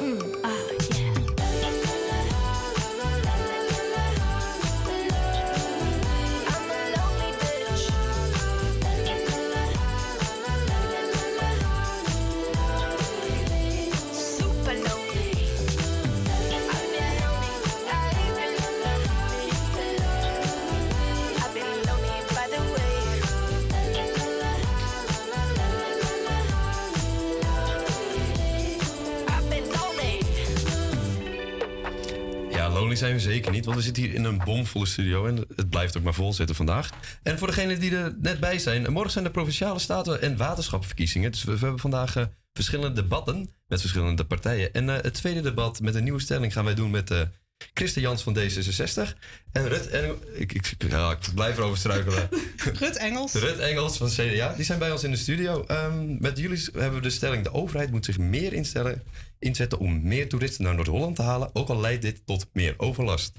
[0.00, 0.18] lonely.
[0.18, 0.69] Mm,
[32.90, 35.70] lonely zijn we zeker niet, want we zitten hier in een bomvolle studio en het
[35.70, 36.90] blijft ook maar vol zitten vandaag.
[37.22, 41.30] En voor degenen die er net bij zijn, morgen zijn de provinciale staten- en waterschapverkiezingen.
[41.30, 44.72] Dus we, hebben vandaag eh, verschillende debatten met verschillende partijen.
[44.72, 47.20] En eh, het tweede debat met een nieuwe stelling gaan wij doen met eh
[47.74, 49.16] Christen Jans van D66
[49.52, 52.28] en Rut en ik, ik, ja, ik blijf erover struikelen.
[52.80, 53.32] Rut Engels.
[53.32, 55.64] Rut Engels van CDA, die zijn bij ons in de studio.
[55.66, 59.02] Ehm, met jullie hebben we de stelling: de overheid moet zich meer instellen,
[59.38, 63.32] inzetten om meer toeristen naar Noord-Holland te halen, ook al leidt dit tot meer overlast.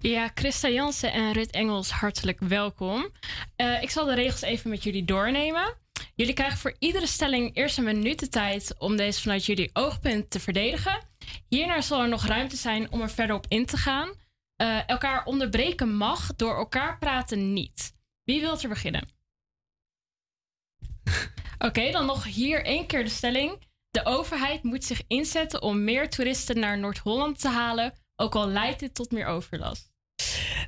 [0.00, 3.10] Ja, Christa Jansen en Rut Engels, hartelijk welkom.
[3.56, 5.74] Eh, ik zal de regels even met jullie doornemen.
[6.14, 10.30] Jullie krijgen voor iedere stelling eerst een minuut de tijd om deze vanuit jullie oogpunt
[10.30, 11.10] te verdedigen.
[11.48, 14.14] Hierna zal er nog ruimte zijn om er verder op in te gaan.
[14.56, 17.94] Eh, elkaar onderbreken mag, door elkaar praten niet.
[18.24, 19.08] Wie wil er beginnen?
[21.58, 23.70] Oké, dan nog hier één keer de stelling.
[23.90, 28.80] De overheid moet zich inzetten om meer toeristen naar Noord-Holland te halen, ook al leidt
[28.80, 29.91] dit tot meer overlast.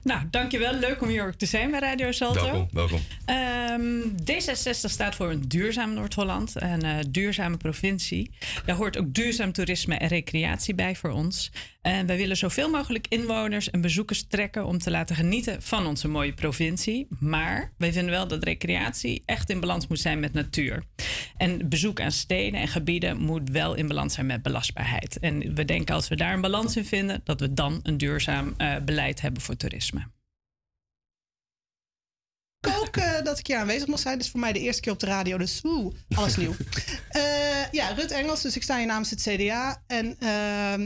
[0.02, 0.74] Nou, dankjewel.
[0.74, 2.42] Leuk om hier ook te zijn bij Radio Salto.
[2.42, 3.00] Welkom, welkom.
[3.24, 8.30] Ehm, D66 staat voor een duurzaam Noord-Holland, een eh, duurzame provincie.
[8.64, 11.50] Daar hoort ook duurzaam toerisme en recreatie bij voor ons.
[11.82, 16.08] En wij willen zoveel mogelijk inwoners en bezoekers trekken om te laten genieten van onze
[16.08, 17.06] mooie provincie.
[17.18, 20.82] Maar wij vinden wel dat recreatie echt in balans moet zijn met natuur.
[21.36, 25.18] En bezoek aan steden en gebieden moet wel in balans zijn met belastbaarheid.
[25.18, 28.54] En we denken als we daar een balans in vinden, dat we dan een duurzaam
[28.56, 30.08] eh, beleid hebben voor toerisme.
[32.66, 34.16] Ook eh, dat ik hier aanwezig mag zijn.
[34.16, 35.62] Dit is voor mij de eerste keer op de radio, dus
[36.14, 36.54] alles nieuw.
[37.08, 39.82] Eh, ja, Rut Engels, dus ik sta hier namens het CDA.
[39.86, 40.80] En ehm,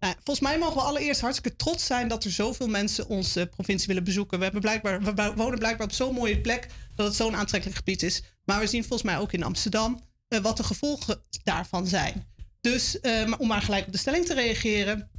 [0.00, 3.86] nou, volgens mij mogen we allereerst hartstikke trots zijn dat er zoveel mensen onze provincie
[3.86, 4.38] willen bezoeken.
[4.38, 8.02] We, hebben blijkbaar, we wonen blijkbaar op zo'n mooie plek dat het zo'n aantrekkelijk gebied
[8.02, 8.22] is.
[8.44, 12.26] Maar we zien volgens mij ook in Amsterdam eh, wat de gevolgen daarvan zijn.
[12.60, 13.00] Dus
[13.38, 15.10] om maar gelijk op de stelling te reageren.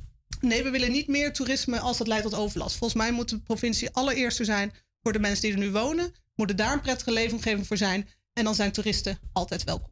[0.42, 2.76] Nee, we willen niet meer toerisme als dat leidt tot overlast.
[2.76, 6.14] Volgens mij moet de provincie allereerst er zijn voor de mensen die er nu wonen.
[6.36, 8.10] Moeten daar een prettige leefomgeving voor zijn.
[8.34, 9.90] En dan zijn toeristen altijd welkom.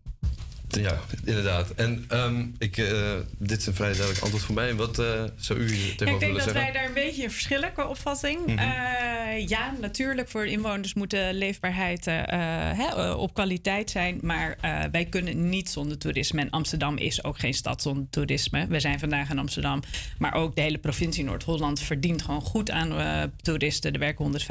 [0.67, 1.69] Ja, inderdaad.
[1.69, 4.75] En ehm, ik, eh, dit is een vrij duidelijk antwoord voor mij.
[4.75, 6.61] Wat eh, zou u Ja, ik tegenover denk willen dat zeggen?
[6.61, 8.47] wij daar een beetje in verschillen qua opvatting.
[8.47, 14.19] Eh, ja, natuurlijk voor inwoners moet de leefbaarheid hè, op kwaliteit zijn.
[14.21, 14.57] Maar
[14.91, 16.41] wij kunnen niet zonder toerisme.
[16.41, 18.67] En Amsterdam is ook geen stad zonder toerisme.
[18.67, 19.83] We zijn vandaag in Amsterdam.
[20.17, 22.93] Maar ook de hele provincie Noord-Holland verdient gewoon goed aan
[23.41, 23.93] toeristen.
[23.93, 24.41] Er werken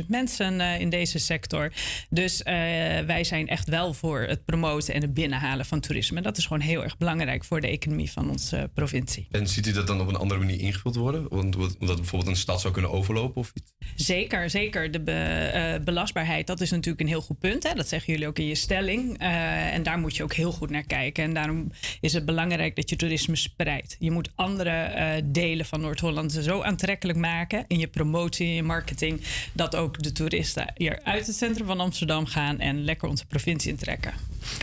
[0.00, 1.72] 150.000 mensen in deze sector.
[2.10, 2.42] Dus
[3.06, 6.20] wij zijn echt wel voor het promoten en het binnenhalen van toerisme.
[6.20, 9.26] Dat is gewoon heel erg belangrijk voor de economie van onze eh, provincie.
[9.30, 11.26] En ziet u dat dan op een andere manier ingevuld worden?
[11.28, 13.72] Want, omdat bijvoorbeeld een stad zou kunnen overlopen of iets?
[13.94, 14.90] Zeker, zeker.
[14.90, 17.62] De be- eh, belastbaarheid, dat is natuurlijk een heel goed punt.
[17.62, 17.74] Hè?
[17.74, 19.18] Dat zeggen jullie ook in je stelling.
[19.18, 21.24] Eh, en daar moet je ook heel goed naar kijken.
[21.24, 23.96] En daarom is het belangrijk dat je toerisme spreidt.
[23.98, 29.20] Je moet andere delen van Noord-Holland zo aantrekkelijk maken in je promotie en je marketing.
[29.52, 33.70] Dat ook de toeristen hier uit het centrum van Amsterdam gaan en lekker onze provincie
[33.70, 34.12] intrekken.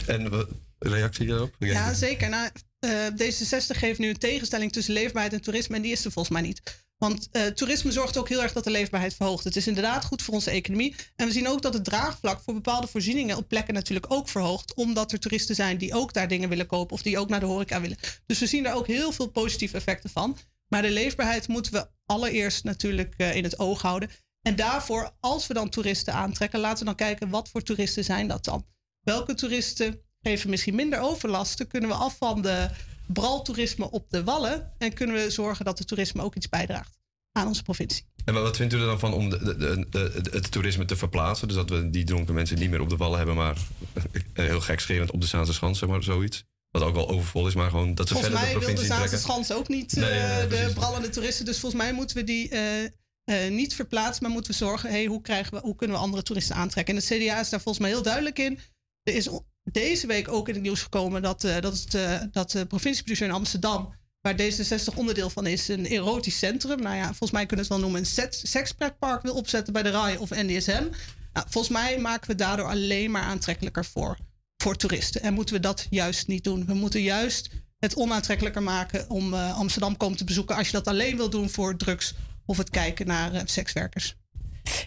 [0.08, 0.48] En wat,
[0.90, 1.56] reactie daarop?
[1.60, 2.30] Ja, zeker.
[2.30, 5.76] Nou, eh, D66 geeft nu een tegenstelling tussen leefbaarheid en toerisme.
[5.76, 6.62] En die is er volgens mij niet.
[6.98, 9.44] Want eh, toerisme zorgt ook heel erg dat de leefbaarheid verhoogt.
[9.44, 10.96] Het is inderdaad goed voor onze economie.
[11.16, 14.74] En we zien ook dat het draagvlak voor bepaalde voorzieningen op plekken natuurlijk ook verhoogt.
[14.74, 17.46] Omdat er toeristen zijn die ook daar dingen willen kopen of die ook naar de
[17.46, 17.98] horeca willen.
[18.26, 20.38] Dus we zien daar ook heel veel positieve effecten van.
[20.68, 24.10] Maar de leefbaarheid moeten we allereerst natuurlijk eh, in het oog houden.
[24.42, 28.28] En daarvoor, als we dan toeristen aantrekken, laten we dan kijken wat voor toeristen zijn
[28.28, 28.66] dat dan.
[29.02, 31.68] Welke toeristen geven misschien minder overlast?
[31.68, 32.70] Kunnen we af van de
[33.06, 36.98] braltoerisme op de wallen en kunnen we zorgen dat het toerisme ook iets bijdraagt
[37.32, 38.06] aan onze provincie?
[38.26, 39.88] En wat vindt u er dan van om de, de, de-
[40.22, 41.48] de- het toerisme te verplaatsen?
[41.48, 43.58] Dus dat we die dronken mensen niet meer op de wallen hebben, maar
[44.34, 46.44] heel gekscherend op de Zaanse Schans, zeg maar, zoiets.
[46.70, 48.84] Wat ook wel overvol is, maar gewoon dat ze Volgens verder de mij wil de
[48.84, 49.18] provincie Zaanse.
[49.26, 51.46] Schans ook niet Nee, eh, de brallende toeristen.
[51.46, 52.84] Dus volgens mij moeten we die eh,
[53.24, 56.24] eh, niet verplaatsen, maar moeten we zorgen, hey, hoe, krijgen we, hoe kunnen we andere
[56.24, 56.96] toeristen aantrekken?
[56.96, 58.60] En het CDA is daar volgens mij heel duidelijk in.
[59.04, 59.28] Er is
[59.64, 63.28] deze week ook in het nieuws gekomen dat, eh, dat, het, eh, dat de provinciebestuur
[63.28, 66.82] in Amsterdam, waar D66 onderdeel van is, een erotisch centrum.
[66.82, 69.84] Nou ja, volgens mij kunnen we het wel noemen een seks- sekspretpark wil opzetten bij
[69.84, 70.88] de RAI of NDSM.
[71.34, 74.18] Nou, volgens mij maken we daardoor alleen maar aantrekkelijker voor,
[74.58, 75.22] voor toeristen.
[75.22, 76.66] En moeten we dat juist niet doen.
[76.66, 77.50] We moeten juist
[77.80, 81.50] het onaantrekkelijker maken om eh, Amsterdam komen te bezoeken als je dat alleen wil doen
[81.50, 82.14] voor drugs
[82.46, 84.16] of het kijken naar sekswerkers.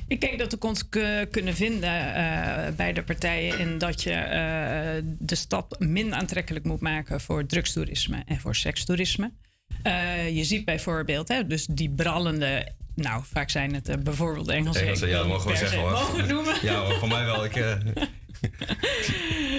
[0.09, 0.89] Ik denk dat we ons
[1.31, 6.81] kunnen vinden eh, bij de partijen in dat je eh, de stad minder aantrekkelijk moet
[6.81, 9.33] maken voor drugstoerisme en voor sekstoerisme.
[9.83, 14.81] Eh, je ziet bijvoorbeeld, hè, dus die brallende, nou vaak zijn het bijvoorbeeld Engelse.
[14.81, 15.91] Engelse, ja, dat mogen we zeggen hoor.
[15.91, 16.55] Mogen noemen?
[16.62, 17.45] Ja, hoor, voor mij wel.
[17.45, 18.09] Ik, ik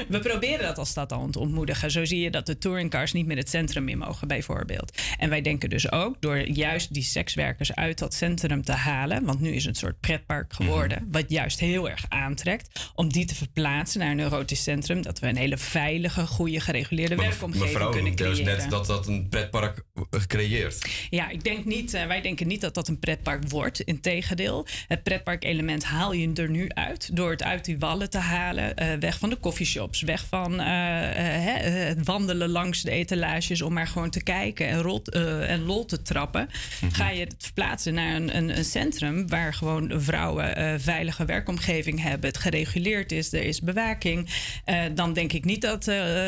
[0.08, 1.92] We proberen dat als stad al te ontmoedigen.
[1.92, 5.02] Zo zie je dat de touringcars niet meer het centrum in mogen, bijvoorbeeld.
[5.18, 9.26] En wij denken dus ook door juist die sekswerkers uit dat centrum te halen.
[9.26, 11.08] Want nu is het een soort pretpark geworden.
[11.12, 12.92] Wat juist heel erg aantrekt.
[12.96, 15.02] Om die te verplaatsen naar een erotisch centrum.
[15.02, 18.58] Dat we een hele veilige, goede, gereguleerde Maar werkomgeving mevrouw kunnen noemde dus creëren.
[18.58, 19.86] net dat dat een pretpark
[21.10, 23.80] Ja, ik denk niet, eh, wij denken niet dat dat een pretpark wordt.
[23.82, 27.16] Integendeel, het pretparkelement haal je er nu uit.
[27.16, 28.76] Door het uit die wallen te halen.
[28.76, 30.02] eh, weg van de coffeeshops.
[30.02, 33.62] Weg van eh, hè, het wandelen langs de etalages.
[33.62, 36.50] Om maar gewoon te kijken en, eh, en lol te trappen.
[36.92, 39.28] Ga je het verplaatsen naar een, een, een centrum.
[39.28, 42.30] Waar gewoon vrouwen veilige werkomgeving hebben.
[42.30, 43.34] Het gereguleerd is.
[43.34, 44.30] Er is bewaking.
[44.94, 45.86] dan denk ik niet dat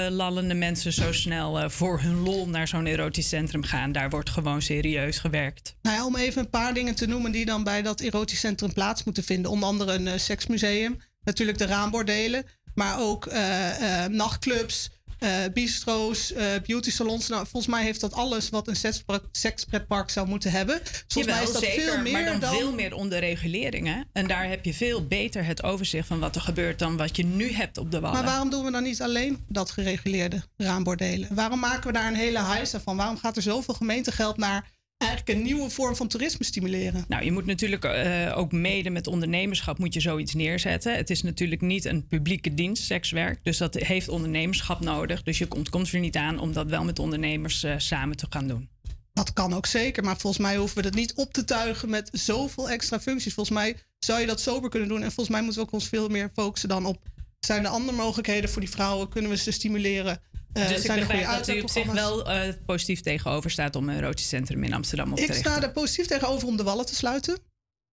[0.09, 3.91] lallende mensen zo snel voor hun lol naar zo'n erotisch centrum gaan.
[3.91, 5.75] Daar wordt gewoon serieus gewerkt.
[5.81, 9.03] Nou om even een paar dingen te noemen die dan bij dat erotisch centrum plaats
[9.03, 9.51] moeten vinden.
[9.51, 14.89] Onder andere een eh, seksmuseum, natuurlijk de raambordelen, maar ook eh, eh, nachtclubs,
[15.19, 17.27] eh, bistro's, eh beauty salons.
[17.27, 20.81] Nou, volgens mij heeft dat alles wat een sekspre- sekspretpark zou moeten hebben.
[21.07, 22.55] Volgens mij is dat zeker, veel meer maar dan, dan...
[22.55, 24.07] veel meer onder reguleringen.
[24.13, 27.25] En daar heb je veel beter het overzicht van wat er gebeurt dan wat je
[27.25, 28.17] nu hebt op de wallen.
[28.17, 31.35] Maar waarom doen we dan niet alleen dat gereguleerde raambordelen?
[31.35, 32.97] Waarom maken we daar een hele heisa van?
[32.97, 37.05] Waarom gaat er zoveel gemeentegeld naar eigenlijk een nieuwe vorm van toerisme stimuleren?
[37.07, 40.95] Nou, je moet natuurlijk eh, ook mede met ondernemerschap moet je zoiets neerzetten.
[40.95, 43.39] Het is natuurlijk niet een publieke dienst, sekswerk.
[43.43, 45.23] Dus dat heeft ondernemerschap nodig.
[45.23, 48.25] Dus je komt, komt er niet aan om dat wel met ondernemers eh, samen te
[48.29, 48.69] gaan doen.
[49.13, 52.09] Dat kan ook zeker, maar volgens mij hoeven we dat niet op te tuigen met
[52.11, 53.33] zoveel extra functies.
[53.33, 55.01] Volgens mij zou je dat sober kunnen doen.
[55.01, 57.01] En volgens mij moeten we ook ons veel meer focussen dan op...
[57.39, 59.09] zijn er andere mogelijkheden voor die vrouwen?
[59.09, 60.21] Kunnen we ze stimuleren?
[60.53, 63.89] Eh, dus ik zijn begrijp dat u op zich wel eh, positief tegenover staat om
[63.89, 65.51] een erotisch centrum in Amsterdam op te Ik richten.
[65.51, 67.37] sta er positief tegenover om de wallen te sluiten.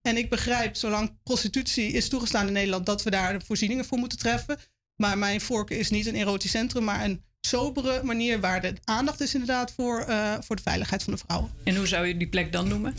[0.03, 4.19] En ik begrijp, zolang prostitutie is toegestaan in Nederland, dat we daar voorzieningen voor moeten
[4.19, 4.59] treffen.
[4.97, 9.21] Maar mijn voorkeur is niet een erotisch centrum, maar een sobere manier waar de aandacht
[9.21, 11.51] is inderdaad voor, eh, voor de veiligheid van de vrouwen.
[11.65, 12.95] En hoe zou je die plek dan noemen?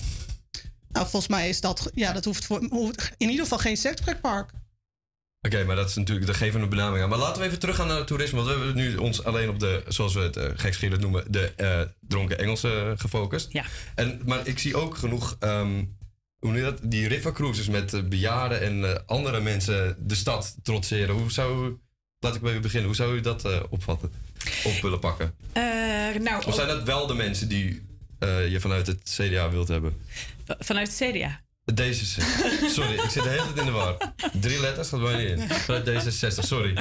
[0.90, 4.52] Nou, volgens mij is dat, ja, dat hoeft, voor, hoeft in ieder geval geen seksprekpark.
[5.42, 7.04] Oké, maar dat is natuurlijk de gevende benaming.
[7.04, 7.10] aan.
[7.10, 8.38] Maar laten we even teruggaan naar het toerisme.
[8.38, 11.54] Want we hebben nu ons alleen op de, zoals we het uh, gekscherend noemen, de
[11.56, 13.52] eh, dronken Engelsen gefocust.
[13.52, 13.64] Ja.
[13.96, 15.84] En, maar ik zie ook genoeg, ehm,
[16.40, 16.80] hoe je dat?
[16.84, 21.16] Die river cruises met eh, bejaarden en eh, andere mensen de stad trotseren.
[21.16, 21.78] Hoe zou,
[22.20, 24.12] laat ik even beginnen, hoe zou u dat eh, opvatten?
[24.64, 25.34] Op willen pakken?
[25.54, 25.64] Eh,
[26.20, 27.86] nou, Of zijn dat wel de mensen die
[28.20, 29.98] eh, je vanuit het CDA wilt hebben?
[30.60, 31.42] vanuit het CDA?
[31.74, 32.06] Deze,
[32.70, 33.98] sorry, ik zit de hele tijd in de war.
[34.40, 35.50] Drie letters gaat bijna niet in.
[35.50, 36.78] Vanuit D66, sorry.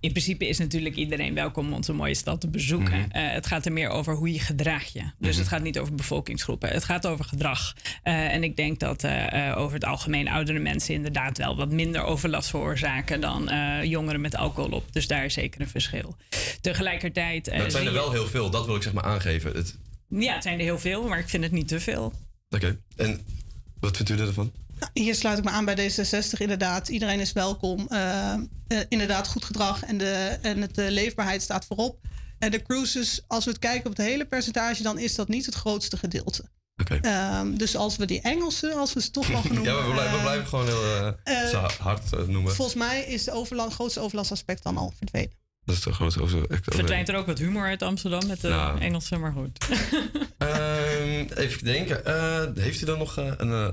[0.00, 2.98] In principe is natuurlijk iedereen welkom om onze mooie stad te bezoeken.
[3.00, 3.10] Mhm.
[3.10, 5.00] Eh, het gaat er meer over hoe je gedraagt je.
[5.18, 5.38] Dus Mhm.
[5.38, 6.68] het gaat niet over bevolkingsgroepen.
[6.68, 7.74] Het gaat over gedrag.
[8.02, 12.02] Eh, en ik denk dat eh, over het algemeen oudere mensen inderdaad wel wat minder
[12.02, 13.50] overlast veroorzaken dan
[13.88, 14.92] jongeren met alcohol op.
[14.92, 16.16] Dus daar is zeker een verschil.
[16.60, 17.44] Tegelijkertijd.
[17.44, 19.52] Dat zijn er wel heel veel, dat wil ik zeg maar aangeven.
[19.52, 19.76] Het-
[20.08, 22.12] Ja, het zijn er heel veel, maar ik vind het niet te veel.
[22.50, 23.20] Oké, en
[23.84, 24.52] wat vindt u ervan?
[24.92, 26.88] Hier sluit ik me aan bij D66 inderdaad.
[26.88, 27.86] Iedereen is welkom.
[27.88, 28.40] Eh, eh,
[28.88, 31.98] inderdaad, goed gedrag en de, en het, de leefbaarheid staat voorop.
[32.38, 35.46] En de cruises, als we het kijken op het hele percentage, dan is dat niet
[35.46, 36.44] het grootste gedeelte.
[37.00, 39.72] Ehm, dus als we die Engelsen, als we ze toch mogen noemen.
[39.72, 42.54] Ja, we blijven, we eh, blijven gewoon heel eh, eh, hard eh, noemen.
[42.54, 45.32] Volgens mij is de grootste overlastaspect dan al verdwenen.
[45.64, 46.26] Dat is toch gewoon zo.
[46.26, 48.80] zo- echt- Verdwijnt er ook wat humor uit Amsterdam met de Nou.
[48.80, 49.58] Engelsen, maar goed.
[50.38, 52.04] Ehm, even denken.
[52.04, 53.68] Eh, heeft u dan nog eh, een eh,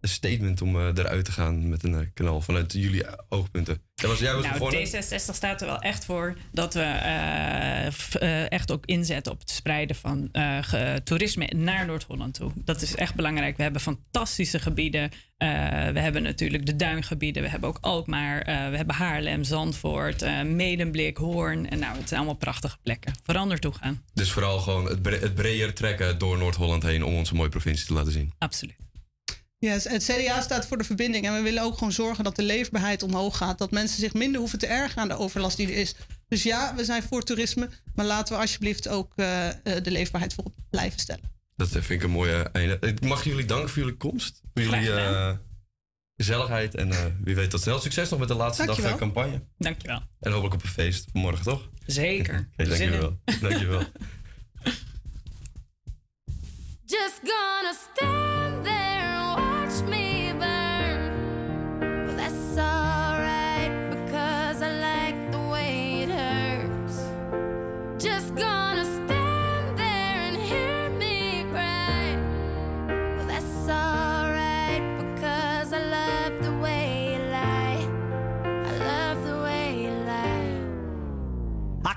[0.00, 3.80] laatste statement om eh, eruit te gaan met een eh, knal vanuit jullie oogpunten?
[3.94, 4.86] Jij was, jij was nou, begonnen.
[4.86, 8.14] D66 staat er wel echt voor dat we eh, f-
[8.48, 10.28] echt ook inzetten op het spreiden van
[10.60, 12.52] ge- toerisme naar Noord-Holland toe.
[12.54, 13.56] Dat is echt belangrijk.
[13.56, 15.10] We hebben fantastische gebieden.
[15.38, 17.42] We hebben natuurlijk de duingebieden.
[17.42, 18.44] We hebben ook Alkmaar.
[18.44, 21.70] we hebben Haarlem, Zandvoort, Medemblik, Hoorn.
[21.70, 23.12] En nou, het zijn allemaal prachtige plekken.
[23.22, 24.02] Vooral naartoe gaan.
[24.14, 27.86] Dus vooral gewoon het, bre- het breder trekken door Noord-Holland heen om onze mooie provincie
[27.86, 28.32] te laten zien.
[28.38, 28.76] Absoluut.
[29.60, 31.26] Yes, het CDA staat voor de verbinding.
[31.26, 33.58] En we willen ook gewoon zorgen dat de leefbaarheid omhoog gaat.
[33.58, 35.94] Dat mensen zich minder hoeven te ergeren aan de overlast die er is.
[36.28, 37.68] Dus ja, we zijn voor toerisme.
[37.94, 41.22] Maar laten we alsjeblieft ook eh, eh, de leefbaarheid voorop blijven stellen.
[41.56, 42.76] Dat vind ik een mooie einde.
[42.80, 44.40] Ik mag jullie danken voor jullie komst.
[44.54, 45.36] Voor jullie eh,
[46.16, 46.74] gezelligheid.
[46.74, 47.78] En eh, wie weet tot snel.
[47.80, 48.92] Succes nog met de laatste dag Dankjewel.
[48.92, 49.42] eh, campagne.
[49.58, 50.02] Dankjewel.
[50.20, 51.68] En hopelijk op een feest morgen, toch?
[51.86, 52.34] Zeker.
[52.56, 52.64] In.
[52.68, 53.18] dankjewel.
[53.40, 53.82] Dankjewel.
[56.84, 58.87] Just gonna stand there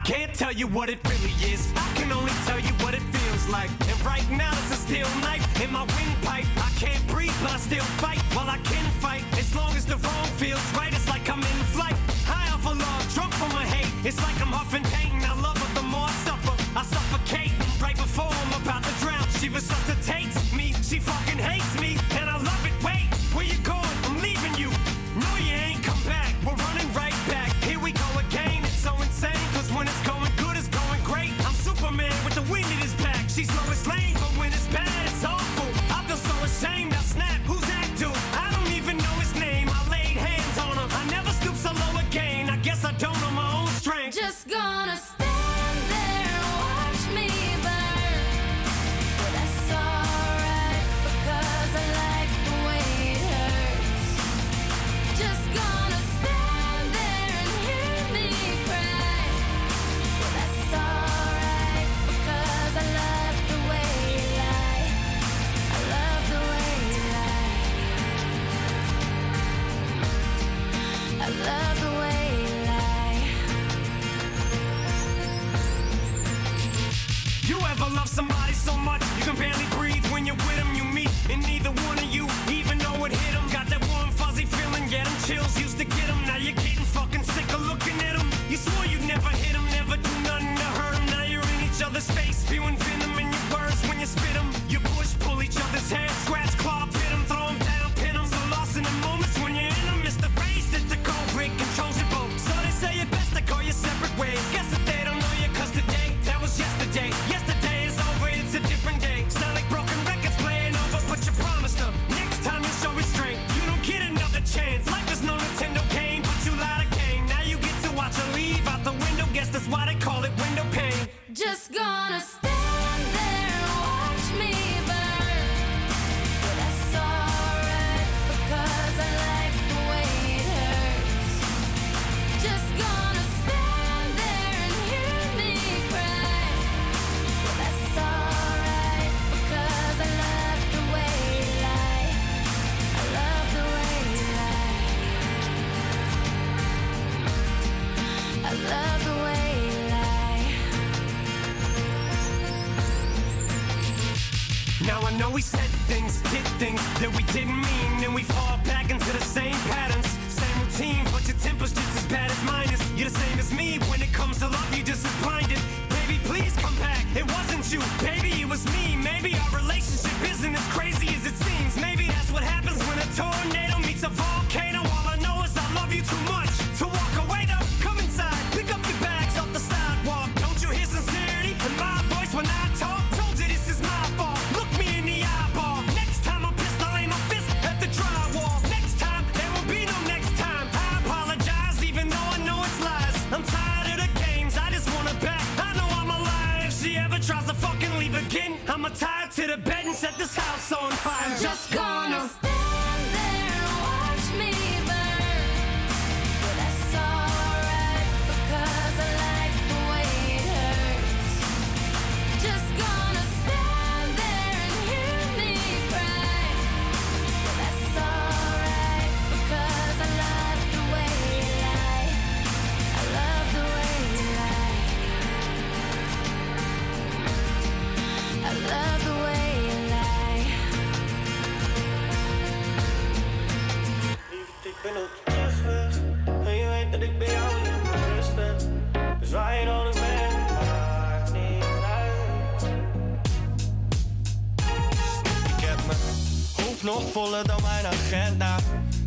[0.03, 1.71] can't tell you what it really is.
[1.75, 3.69] I can only tell you what it feels like.
[3.87, 6.45] And right now it's a steel knife in my windpipe.
[6.57, 8.19] I can't breathe, but I still fight.
[8.33, 11.59] While I can fight, as long as the wrong feels right, it's like I'm in
[11.75, 11.95] flight.
[12.25, 13.91] High off a of love, drunk from my hate.
[14.05, 15.21] It's like I'm huffing pain.
[15.23, 16.55] I love her the more I suffer.
[16.75, 19.25] I suffocate right before I'm about to drown.
[19.39, 20.20] She resuscitates.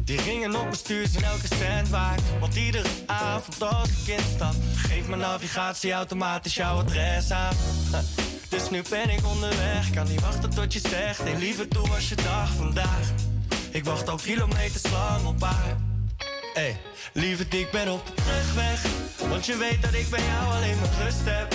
[0.05, 2.21] Die ringen op mijn stuur zijn elke cent waard.
[2.41, 7.55] Want iedere avond als ik instap, geef mijn navigatie automatisch jouw adres aan.
[8.49, 11.19] Dus nu ben ik onderweg, kan niet wachten tot je zegt.
[11.19, 13.11] En nee, liever toe als je dag vandaag.
[13.71, 15.77] Ik wacht al kilometers lang op haar.
[16.55, 16.77] Hey,
[17.13, 18.83] lieverd, ik ben op de terugweg.
[19.29, 21.55] Want je weet dat ik bij jou alleen mijn rust heb.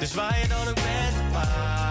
[0.00, 1.85] Dus waar je dan ook bent, maar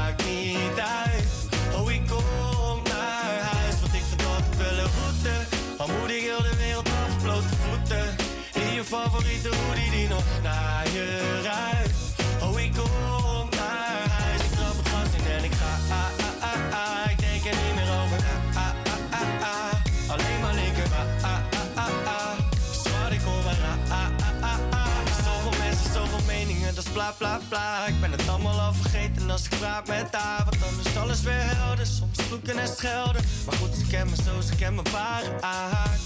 [27.88, 30.44] Ik ben het allemaal al vergeten als ik praat met haar.
[30.44, 31.86] Want dan is alles weer helder.
[31.86, 33.24] Soms vloeken en schelden.
[33.46, 36.02] Maar goed, ze kennen me zo, ze kennen me ware aard.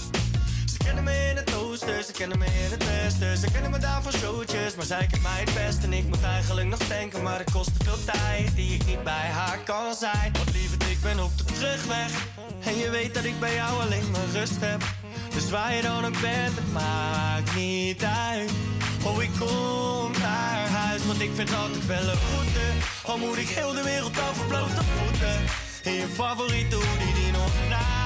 [0.66, 3.36] Ze kennen me in het oosten, ze kennen me in het westen.
[3.36, 5.84] Ze kennen me daar van showtjes, maar zij kent mij het best.
[5.84, 9.02] En ik moet eigenlijk nog denken, maar het kost te veel tijd die ik niet
[9.04, 10.32] bij haar kan zijn.
[10.32, 12.10] Want lieverd, ik ben op de terugweg.
[12.64, 14.82] En je weet dat ik bij jou alleen maar rust heb.
[15.34, 18.50] Dus waar je dan ook bent, het maakt niet uit.
[19.04, 20.59] Oh, ik kom huis,
[21.10, 22.66] want ik vind altijd wel een route.
[23.02, 25.36] Al moet ik heel de wereld over blote voeten.
[25.82, 27.99] In je favoriete hoodie die nog naar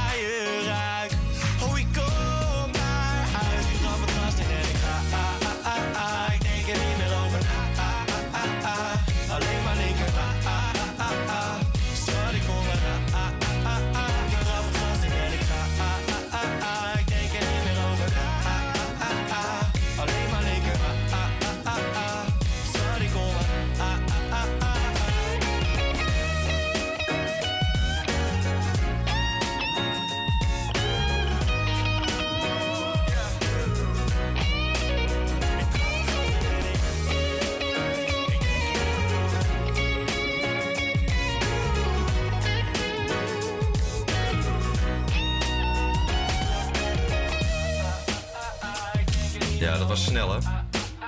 [49.95, 50.39] was snel, hè?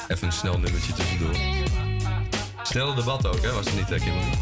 [0.08, 1.34] Even een snel nummertje tussendoor.
[2.62, 3.52] Snelle debat ook, hè?
[3.52, 4.32] Was het niet, hè, Kimberly?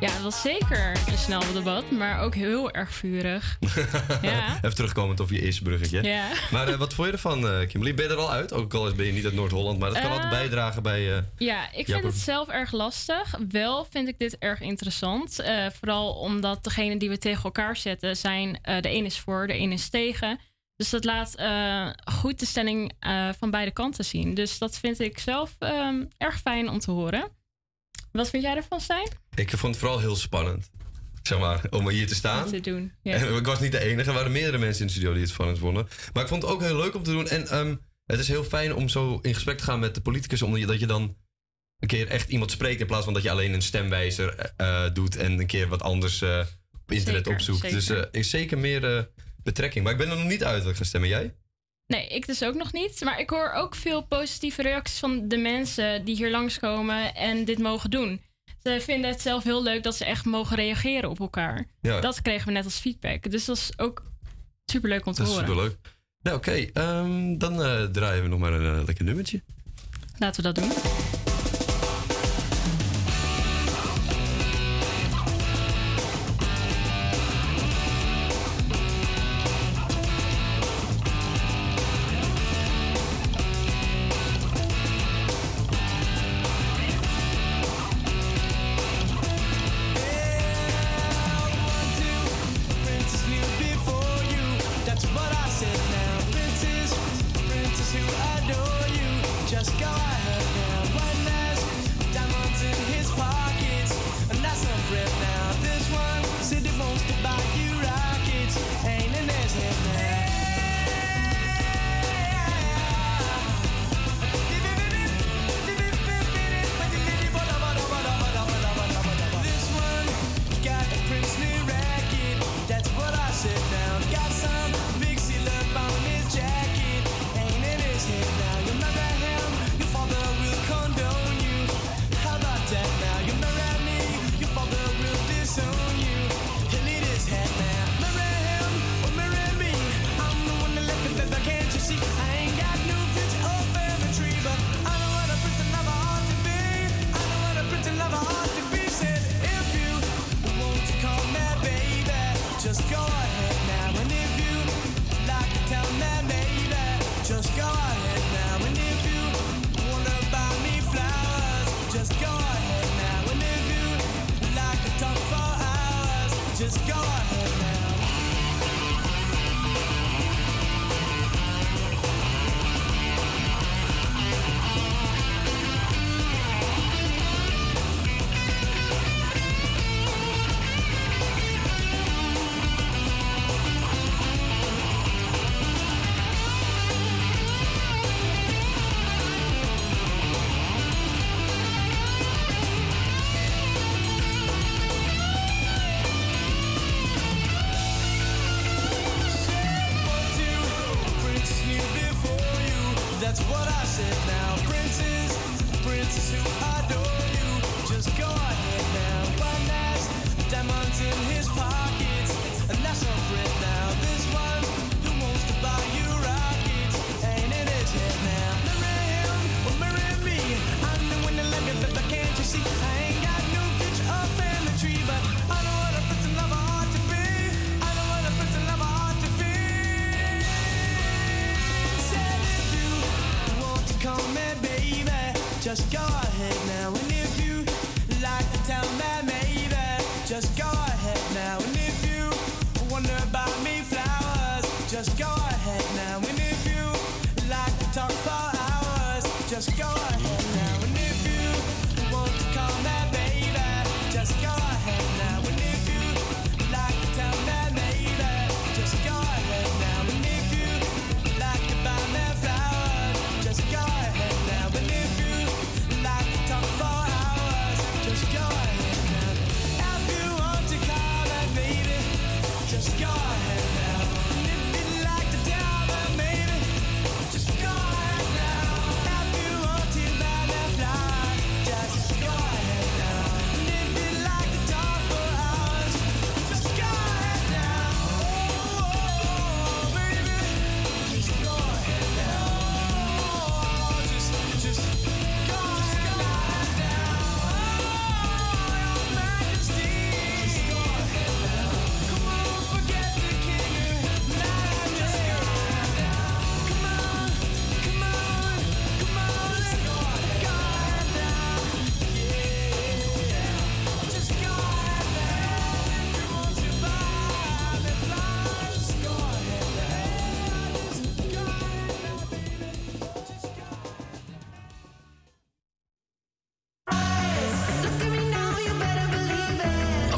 [0.00, 3.58] Ja, het was zeker een snel debat, maar ook heel erg vurig.
[4.22, 4.56] Ja.
[4.56, 6.02] Even terugkomend op je eerste bruggetje.
[6.02, 6.28] Ja.
[6.50, 7.94] Maar eh, wat vond je ervan, eh, Kimberly?
[7.94, 8.52] Ben je er al uit?
[8.52, 11.16] Ook al ben je niet uit Noord-Holland, maar dat kan Eh, altijd bijdragen bij...
[11.16, 13.34] eh, Ja, ik vind het zelf erg lastig.
[13.48, 15.38] Wel vind ik dit erg interessant.
[15.38, 18.58] Eh, vooral omdat degene die we tegen elkaar zetten zijn...
[18.62, 20.38] eh, de een is voor, de een is tegen.
[20.76, 24.34] Dus dat laat eh, goed de stelling eh, van beide kanten zien.
[24.34, 27.30] Dus dat vind ik zelf ehm, erg fijn om te horen.
[28.12, 29.08] Wat vind jij ervan, Stijn?
[29.34, 30.70] Ik vond het vooral heel spannend.
[31.22, 32.48] Zeg maar, om hier te staan.
[32.48, 32.92] Te doen.
[33.02, 34.08] En ik was niet de enige.
[34.08, 35.88] Er waren meerdere mensen in de studio die het spannend vonden.
[36.12, 37.28] Maar ik vond het ook heel leuk om te doen.
[37.28, 40.42] En ehm, het is heel fijn om zo in gesprek te gaan met de politicus.
[40.42, 41.16] Omdat je, dan
[41.78, 42.80] een keer echt iemand spreekt.
[42.80, 45.16] In plaats van dat je alleen een stemwijzer eh, doet.
[45.16, 47.60] En een keer wat anders op internet Zeker, opzoekt.
[47.60, 47.76] zeker.
[47.76, 49.08] Dus is zeker meer
[49.44, 49.84] betrekking.
[49.84, 51.08] Maar ik ben er nog niet uit dat ik ga stemmen.
[51.08, 51.34] Jij?
[51.86, 53.00] Nee, ik dus ook nog niet.
[53.04, 57.58] Maar ik hoor ook veel positieve reacties van de mensen die hier langskomen en dit
[57.58, 58.20] mogen doen.
[58.62, 61.66] Ze vinden het zelf heel leuk dat ze echt mogen reageren op elkaar.
[61.80, 62.00] Ja.
[62.00, 63.30] Dat kregen we net als feedback.
[63.30, 64.02] Dus dat is ook
[64.66, 65.48] superleuk om te Dat is horen.
[65.48, 65.76] superleuk.
[66.22, 66.50] Nou, oké.
[66.72, 69.42] ehm, dan eh, draaien we nog maar een eh, lekker nummertje.
[70.18, 70.72] Laten we dat doen.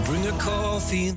[0.06, 1.12] Bring a coffee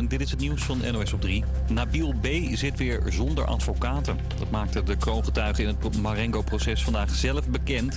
[0.00, 1.44] en dit is het nieuws van NOS op 3.
[1.72, 2.26] Nabil B.
[2.52, 4.18] zit weer zonder advocaten.
[4.38, 7.96] Dat maakte de kroongetuige in het Marengo-proces vandaag zelf bekend.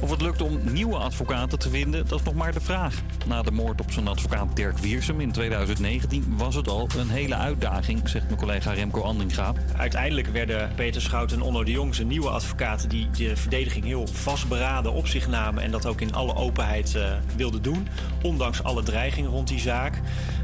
[0.00, 2.94] Of het lukt om nieuwe advocaten te vinden, dat is nog maar de vraag.
[3.26, 7.34] Na de moord op zijn advocaat Dirk Wiersum in 2019 was het al een hele
[7.34, 9.52] uitdaging, zegt mijn collega Remco Andringa.
[9.76, 12.88] Uiteindelijk werden Peter Schout en Onno de Jong zijn nieuwe advocaten...
[12.88, 15.62] die de verdediging heel vastberaden op zich namen...
[15.62, 17.88] en dat ook in alle openheid eh, wilden doen.
[18.22, 20.00] Ondanks alle dreiging rond die zaak.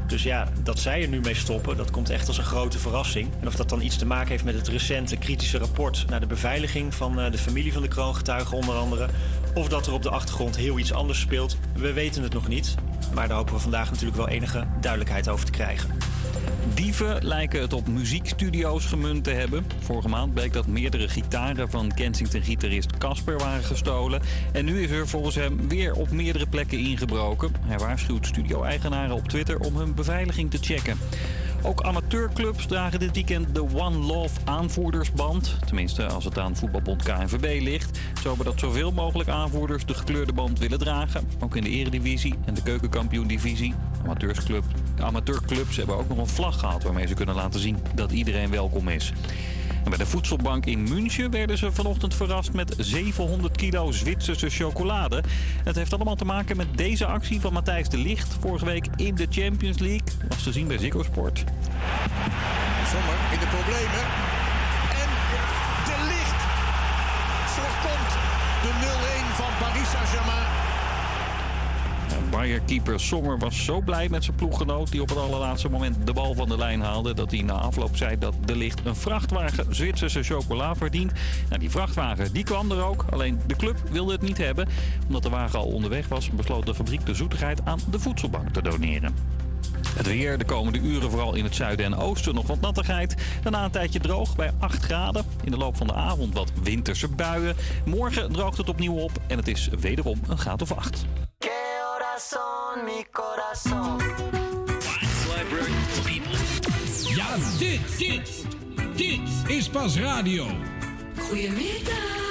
[0.09, 3.29] Dus ja, dat zij er nu mee stoppen, dat komt echt als een grote verrassing.
[3.39, 6.05] En of dat dan iets te maken heeft met het recente kritische rapport...
[6.09, 9.07] naar de beveiliging van eh, de familie van de kroongetuigen onder andere...
[9.53, 12.75] of dat er op de achtergrond heel iets anders speelt, we weten het nog niet.
[13.13, 16.08] Maar daar hopen we vandaag natuurlijk wel enige duidelijkheid over te krijgen.
[16.73, 19.65] Dieven lijken het op muziekstudio's gemunt te hebben.
[19.79, 24.21] Vorige maand bleek dat meerdere gitaren van Kensington-gitarist Casper waren gestolen.
[24.51, 27.55] En nu is er volgens hem weer op meerdere plekken ingebroken.
[27.65, 30.97] Hij waarschuwt studio-eigenaren op Twitter om hun beveiliging te checken.
[31.63, 35.57] Ook amateurclubs dragen dit weekend de One Love aanvoerdersband.
[35.65, 37.99] Tenminste, als het aan voetbalbond KNVB ligt.
[38.23, 41.27] Zo dat zoveel mogelijk aanvoerders de gekleurde band willen dragen.
[41.39, 43.73] Ook in de eredivisie en de keukenkampioen-divisie.
[44.03, 44.63] Amateursclub,
[45.01, 46.83] amateurclubs hebben ook nog een vlag gehad...
[46.83, 49.13] waarmee ze kunnen laten zien dat iedereen welkom is.
[49.83, 55.23] Bij de voedselbank in München werden ze vanochtend verrast met 700 kilo Zwitserse chocolade.
[55.63, 59.15] Het heeft allemaal te maken met deze actie van Matthijs de Licht vorige week in
[59.15, 60.07] de Champions League.
[60.27, 61.43] Was te zien bij Ziggo Sport.
[62.91, 64.03] Sommer in de problemen.
[65.01, 65.09] En
[65.85, 66.41] de licht
[67.45, 68.11] voorkomt
[68.63, 68.71] de
[69.31, 70.38] 0-1 van Paris Saint-Germain.
[72.31, 74.91] Bayer-keeper Sommer was zo blij met zijn ploeggenoot...
[74.91, 77.13] die op het allerlaatste moment de bal van de lijn haalde...
[77.13, 81.11] dat hij na afloop zei dat de licht een vrachtwagen Zwitserse chocola verdient.
[81.47, 84.67] Nou, die vrachtwagen die kwam er ook, alleen de club wilde het niet hebben.
[85.07, 88.61] Omdat de wagen al onderweg was, besloot de fabriek de zoetigheid aan de voedselbank te
[88.61, 89.13] doneren.
[89.95, 93.15] Het weer de komende uren vooral in het zuiden en oosten nog wat nattigheid.
[93.41, 95.25] Daarna een tijdje droog bij 8 graden.
[95.43, 97.55] In de loop van de avond wat winterse buien.
[97.85, 101.05] Morgen droogt het opnieuw op en het is wederom een graad of 8.
[102.19, 103.97] Corazón, mi corazón.
[107.15, 108.45] Ja, dit, dit,
[108.95, 110.45] dit is pas radio.
[111.29, 112.28] Goedemiddag.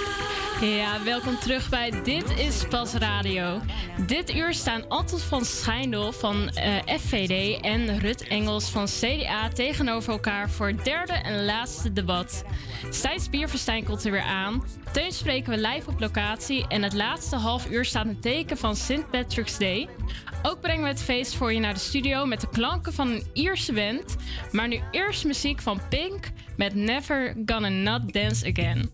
[0.60, 3.60] Ja, welkom terug bij Dit is Pas Radio.
[4.06, 10.12] Dit uur staan Anton van Schijndel van eh, FVD en Rut Engels van CDA tegenover
[10.12, 12.44] elkaar voor het derde en laatste debat.
[12.90, 14.64] Stijns Bierverstijn komt er weer aan.
[14.92, 18.76] Teun spreken we live op locatie en het laatste half uur staat een teken van
[18.76, 19.10] St.
[19.10, 19.88] Patrick's Day.
[20.42, 23.26] Ook brengen we het feest voor je naar de studio met de klanken van een
[23.32, 24.16] Ierse band.
[24.52, 28.90] Maar nu eerst muziek van Pink met Never Gonna Not Dance Again.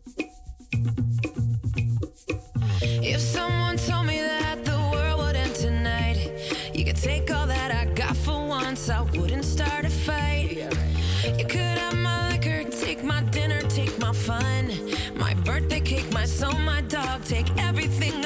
[16.25, 18.24] My soul, my dog, take everything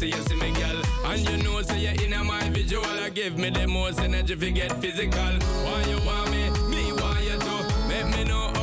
[0.00, 0.80] See you see me girl.
[1.04, 2.86] And you know say you in my visual.
[2.86, 5.12] I give me the most energy if you get physical.
[5.12, 8.59] Why you want me, me want you to Make me know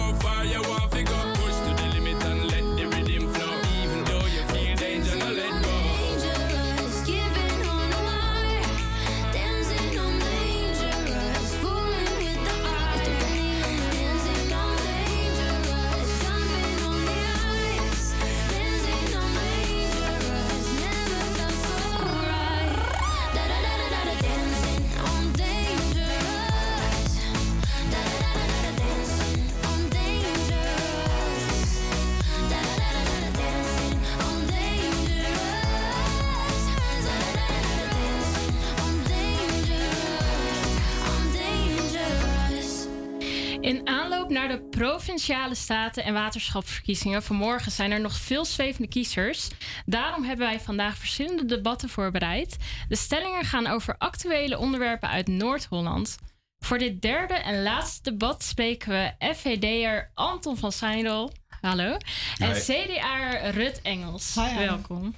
[44.38, 49.48] naar de provinciale staten- en waterschapsverkiezingen vanmorgen zijn er nog veel zwevende kiezers.
[49.86, 52.58] Daarom hebben wij vandaag verschillende debatten voorbereid.
[52.90, 56.18] De stellingen gaan over actuele onderwerpen uit Noord-Holland.
[56.60, 61.32] Voor dit derde en laatste debat spreken we FVD'er Anton van Seindel.
[61.62, 61.98] Hallo.
[62.38, 62.60] En Hi.
[62.60, 64.36] CDA Rut Engels.
[64.58, 65.16] Welkom.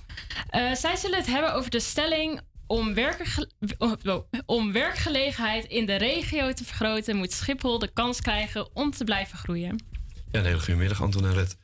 [0.50, 5.96] Eh, zij zullen het hebben over de stelling om, werkge- oh, om werkgelegenheid in de
[5.96, 9.84] regio te vergroten, moet Schiphol de kans krijgen om te blijven groeien.
[10.32, 11.58] Ja, een hele goede middag, Anton en Red.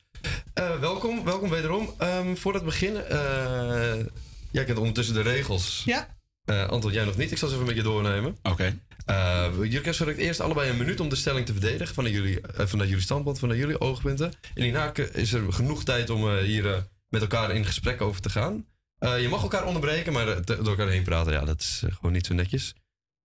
[0.53, 1.93] Eh, welkom, welkom wederom.
[1.97, 4.05] Ehm, voordat we beginnen, eh,
[4.51, 5.81] jij kent ondertussen de regels.
[5.85, 6.07] Ja.
[6.45, 7.31] Eh, Anton, jij nog niet.
[7.31, 8.37] Ik zal ze even met je doornemen.
[8.43, 8.79] Oké.
[9.05, 12.65] Eh, jullie krijgen eerst allebei een minuut om de stelling te verdedigen vanuit jullie, eh,
[12.65, 14.33] vanuit jullie standpunt, vanuit jullie oogpunten.
[14.53, 18.29] En hierna is er genoeg tijd om eh, hier met elkaar in gesprek over te
[18.29, 18.65] gaan.
[18.97, 21.81] Eh, je mag elkaar onderbreken, maar eh, te- door elkaar heen praten, ja, dat is
[21.85, 22.73] eh, gewoon niet zo netjes.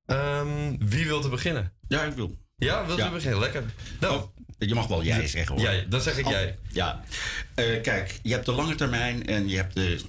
[0.07, 1.73] Ehm, wie wil te beginnen?
[1.89, 2.39] Ja, ik wil.
[2.57, 3.07] Ja, wil Ja.
[3.07, 3.41] te beginnen?
[3.41, 3.65] Lekker.
[4.01, 4.29] Nou,
[4.59, 5.65] Je mag wel jij zeggen hoor.
[5.65, 6.59] Jij, dan zeg ik Oh, jij.
[6.73, 7.05] Ja.
[7.83, 10.01] Kijk, je hebt de lange termijn en je hebt de,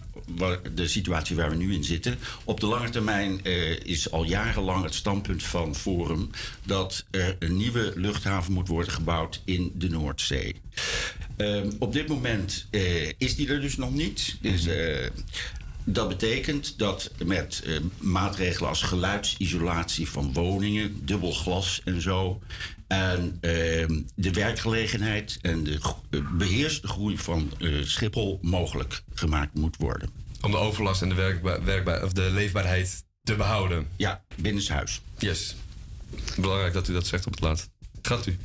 [0.74, 2.20] de situatie waar we nu in zitten.
[2.44, 6.30] Op de lange termijn eh, is al jarenlang het standpunt van Forum
[6.66, 10.56] dat er een nieuwe luchthaven moet worden gebouwd in de Noordzee.
[11.38, 14.38] Ehm, op dit moment eh, is die er dus nog niet.
[14.42, 15.10] Dus, eh,
[15.84, 17.64] dat betekent dat met
[17.98, 22.42] maatregelen als geluidsisolatie van woningen, dubbel glas en zo.
[22.88, 25.80] En ehm, de werkgelegenheid en de
[26.10, 27.52] eh, beheerste groei van
[27.84, 30.21] Schiphol mogelijk gemaakt moet worden.
[30.42, 31.16] Om de overlast en de,
[31.64, 33.88] werkbaar, of de leefbaarheid te behouden.
[33.96, 35.02] Ja, binnenshuis.
[35.18, 35.56] Yes.
[36.38, 37.70] Belangrijk dat u dat zegt op het laatst.
[38.02, 38.38] Gaat u?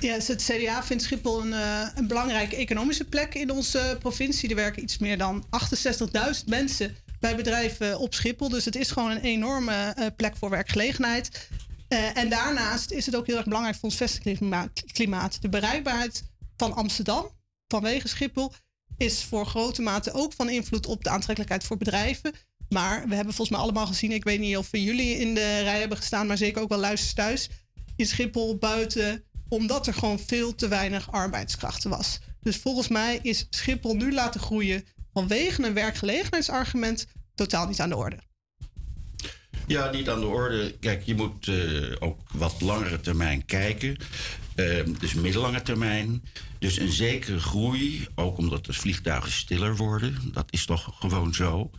[0.00, 4.48] Ja, dus het CDA vindt Schiphol een, eh, een belangrijke economische plek in onze provincie.
[4.48, 8.48] Er werken iets meer dan 68.000 mensen bij bedrijven op Schiphol.
[8.48, 11.48] Dus het is gewoon een enorme eh, plek voor werkgelegenheid.
[11.88, 14.82] Eh, en daarnaast is het ook heel erg belangrijk voor ons vestigingsklimaat.
[14.92, 15.42] klimaat.
[15.42, 16.24] De bereikbaarheid
[16.56, 17.30] van Amsterdam
[17.68, 18.52] vanwege Schiphol
[19.00, 22.32] is voor grote mate ook van invloed op de aantrekkelijkheid voor bedrijven.
[22.68, 25.78] Maar we hebben volgens mij allemaal gezien, ik weet niet of jullie in de rij
[25.78, 27.48] hebben gestaan, maar zeker ook wel luisters thuis,
[27.96, 32.18] in Schiphol buiten, omdat er gewoon veel te weinig arbeidskrachten was.
[32.40, 37.96] Dus volgens mij is Schiphol nu laten groeien vanwege een werkgelegenheidsargument totaal niet aan de
[37.96, 38.18] orde.
[39.66, 40.74] Ja, niet aan de orde.
[40.80, 41.56] Kijk, je moet eh,
[41.98, 43.96] ook wat langere termijn kijken.
[44.60, 46.22] Ehm, dus middellange termijn.
[46.58, 50.16] Dus een zekere groei, ook omdat de vliegtuigen stiller worden.
[50.32, 51.70] Dat is toch gewoon zo.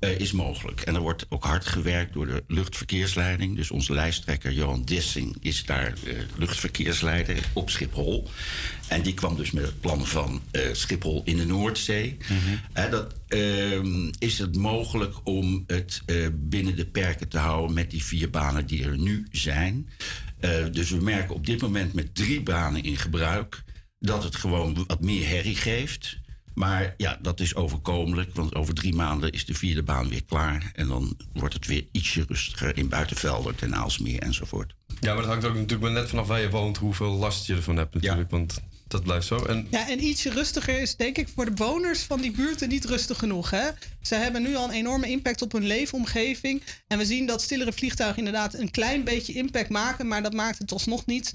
[0.00, 0.80] Eh, is mogelijk.
[0.80, 3.56] En er wordt ook hard gewerkt door de luchtverkeersleiding.
[3.56, 8.28] Dus onze lijsttrekker Johan Dissing is daar eh, luchtverkeersleider op Schiphol.
[8.88, 12.16] En die kwam dus met het plan van eh, Schiphol in de Noordzee.
[12.72, 16.02] Eh, dat, ehm, is het mogelijk om het
[16.32, 19.88] binnen de perken te houden met die vier banen die er nu zijn.
[20.72, 23.62] Dus we merken op dit moment met drie banen in gebruik
[23.98, 26.18] dat het gewoon wat meer herrie geeft.
[26.54, 30.70] Maar ja, dat is overkomelijk, want over drie maanden is de vierde baan weer klaar.
[30.74, 34.74] En dan wordt het weer ietsje rustiger in Buitenvelden, ten Aalsmeer enzovoort.
[35.00, 37.54] Ja, maar dat hangt ook natuurlijk maar net vanaf waar je woont, hoeveel last je
[37.54, 38.30] ervan hebt natuurlijk.
[38.30, 38.60] Want
[38.90, 39.44] dat blijft zo.
[39.44, 42.84] En Ja, en ietsje rustiger is denk ik voor de bewoners van die buurten niet
[42.84, 43.50] rustig genoeg.
[43.50, 43.68] Hè?
[44.00, 46.62] Ze hebben nu al een enorme impact op hun leefomgeving.
[46.86, 50.08] En we zien dat stillere vliegtuigen inderdaad een klein beetje impact maken.
[50.08, 51.34] Maar dat maakt het alsnog niet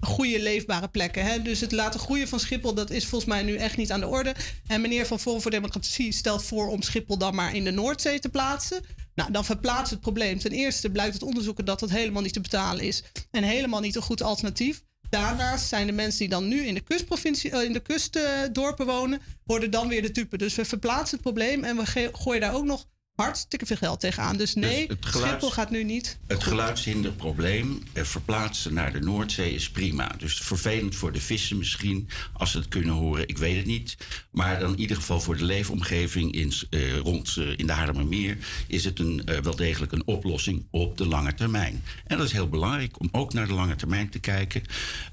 [0.00, 1.24] goede leefbare plekken.
[1.24, 1.42] Hè?
[1.42, 4.08] Dus het laten groeien van Schiphol, dat is volgens mij nu echt niet aan de
[4.08, 4.34] orde.
[4.66, 8.18] En meneer van Forum voor Democratie stelt voor om Schiphol dan maar in de Noordzee
[8.18, 8.80] te plaatsen.
[9.14, 10.38] Nou, dan verplaatst het probleem.
[10.38, 13.02] Ten eerste blijkt het onderzoeken dat dat helemaal niet te betalen is.
[13.30, 14.82] En helemaal niet een goed alternatief.
[15.10, 19.20] Daarnaast zijn de mensen die dan nu in de kustprovincie, eh, in de kustdorpen wonen,
[19.44, 20.38] worden dan weer de type.
[20.38, 24.36] Dus we verplaatsen het probleem en we gooien daar ook nog hartstikke veel geld tegenaan.
[24.36, 26.18] Dus nee, het geluids- Schiphol gaat nu niet.
[26.26, 30.14] Het geluidshinderprobleem verplaatsen naar de Noordzee is prima.
[30.18, 33.96] Dus vervelend voor de vissen misschien, als ze het kunnen horen, ik weet het niet.
[34.30, 38.38] Maar dan in ieder geval voor de leefomgeving in, eh, rond eh, in de Haarlemmermeer
[38.66, 41.82] is het een, eh, wel degelijk een oplossing op de lange termijn.
[42.06, 44.62] En dat is heel belangrijk om ook naar de lange termijn te kijken.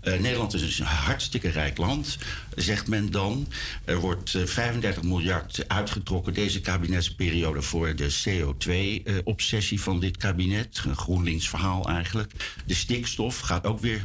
[0.04, 2.18] Nederland is een hartstikke rijk land,
[2.56, 3.48] zegt men dan.
[3.86, 10.82] Er wordt eh, 35 miljard uitgetrokken deze kabinetsperiode voor de CO2-obsessie van dit kabinet.
[10.86, 12.32] Een GroenLinks verhaal eigenlijk.
[12.66, 14.02] De stikstof gaat ook weer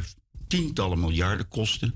[0.49, 1.95] tientallen miljarden kosten.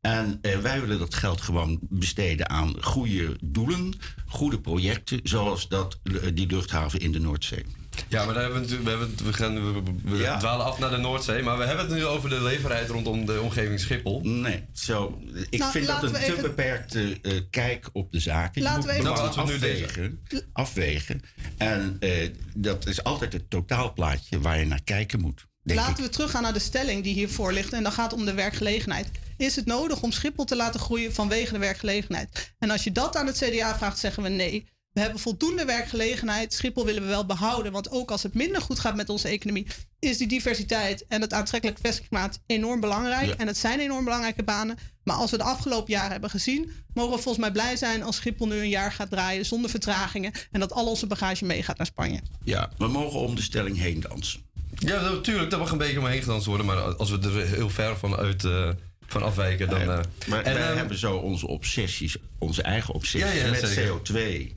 [0.00, 3.92] En eh, wij willen dat geld gewoon besteden aan goede doelen,
[4.26, 7.64] goede projecten, zoals dat, eh, die luchthaven in de Noordzee.
[8.08, 10.38] Ja, maar daar hebben we, natuurlijk- we, hebben, we, gaan, we, we Ja.
[10.38, 11.42] dwalen af naar de Noordzee.
[11.42, 14.20] Maar we hebben het nu over de leefbaarheid rondom de omgeving Schiphol.
[14.24, 15.18] Nee, zo.
[15.50, 18.62] Ik Nou, vind dat laten een te even- beperkte eh, kijk op de zaken.
[18.62, 20.20] Je Laten we even- Nou, laten we nu afwegen,
[20.52, 21.20] afwegen.
[21.56, 25.46] En eh, dat is altijd het totaalplaatje waar je naar kijken moet.
[25.62, 25.86] Denk ik.
[25.86, 27.72] Laten we teruggaan naar de stelling die hiervoor ligt.
[27.72, 29.08] En dan gaat het om de werkgelegenheid.
[29.36, 32.54] Is het nodig om Schiphol te laten groeien vanwege de werkgelegenheid?
[32.58, 34.68] En als je dat aan het CDA vraagt, zeggen we nee.
[34.92, 36.52] We hebben voldoende werkgelegenheid.
[36.54, 37.72] Schiphol willen we wel behouden.
[37.72, 39.66] Want ook als het minder goed gaat met onze economie,
[39.98, 43.26] is die diversiteit en het aantrekkelijk vestigingsklimaat enorm belangrijk.
[43.26, 43.36] Ja.
[43.36, 44.78] En het zijn enorm belangrijke banen.
[45.04, 48.16] Maar als we de afgelopen jaren hebben gezien, mogen we volgens mij blij zijn als
[48.16, 50.32] Schiphol nu een jaar gaat draaien zonder vertragingen.
[50.50, 52.20] En dat al onze bagage meegaat naar Spanje.
[52.44, 54.40] Ja, we mogen om de stelling heen dansen.
[54.74, 55.50] Ja, natuurlijk.
[55.50, 56.66] Dat mag een beetje omheen gedanst worden.
[56.66, 58.68] Maar als we er heel ver van, uit, eh,
[59.06, 59.80] van afwijken, dan...
[59.80, 59.86] eh,
[60.26, 64.00] Maar en, wij ehm, hebben zo onze obsessies, onze eigen obsessies Ja, ja, met zeker.
[64.00, 64.52] CO2.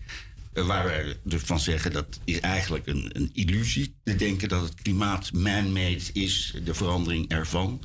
[0.56, 3.96] Eh, Waar wij ervan zeggen dat is eigenlijk een, een illusie.
[4.04, 7.82] Te denken dat het klimaat man-made is, de verandering ervan.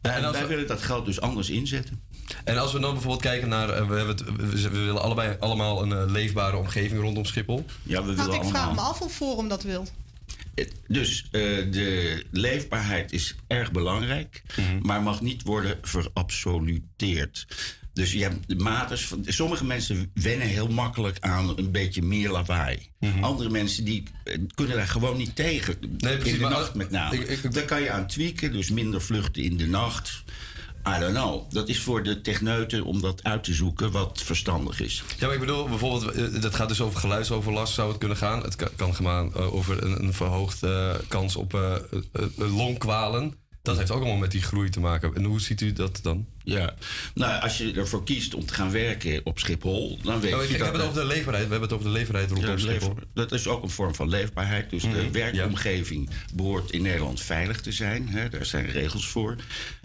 [0.00, 2.00] en En als wij we- willen dat geld dus anders inzetten.
[2.44, 3.68] En als we dan bijvoorbeeld kijken naar...
[3.70, 7.64] eh, we, hebben het, we, we willen allebei allemaal een eh, leefbare omgeving rondom Schiphol.
[7.82, 9.86] Ja, we Nou, ik vraag me af of Forum dat wil.
[10.88, 11.40] Dus eh,
[11.72, 14.86] de leefbaarheid is erg belangrijk, Mhm.
[14.86, 17.46] maar mag niet worden verabsoluteerd.
[18.00, 22.88] Dus je hebt mates van, sommige mensen wennen heel makkelijk aan een beetje meer lawaai.
[23.20, 25.78] Andere mensen die eh, kunnen daar gewoon niet tegen.
[25.98, 27.38] precies, in de nacht met name.
[27.50, 30.22] Daar kan je aan tweaken, dus minder vluchten in de nacht.
[30.96, 31.52] I don't know.
[31.52, 35.02] Dat is voor de techneuten om dat uit te zoeken wat verstandig is.
[35.18, 38.42] Ja, maar ik bedoel, bijvoorbeeld, eh, dat gaat dus over geluidsoverlast zou het kunnen gaan.
[38.42, 41.58] Het kan, gaan eh, over een, een verhoogde kans op
[42.36, 43.34] longkwalen.
[43.62, 45.14] Dat heeft ook allemaal met die groei te maken.
[45.14, 46.26] En hoe ziet u dat dan?
[46.44, 46.74] Ja,
[47.14, 50.48] nou, als je ervoor kiest om te gaan werken op Schiphol, dan weet Oh, je
[50.48, 50.66] ik dat...
[50.66, 51.44] heb het over de leefbaarheid.
[51.46, 52.94] We hebben het over de leefbaarheid rondom Ja, Schiphol.
[53.14, 54.70] dat is ook een vorm van leefbaarheid.
[54.70, 58.08] Dus Mhm, de werkomgeving behoort in Nederland veilig te zijn.
[58.08, 59.36] Hè, daar zijn regels voor.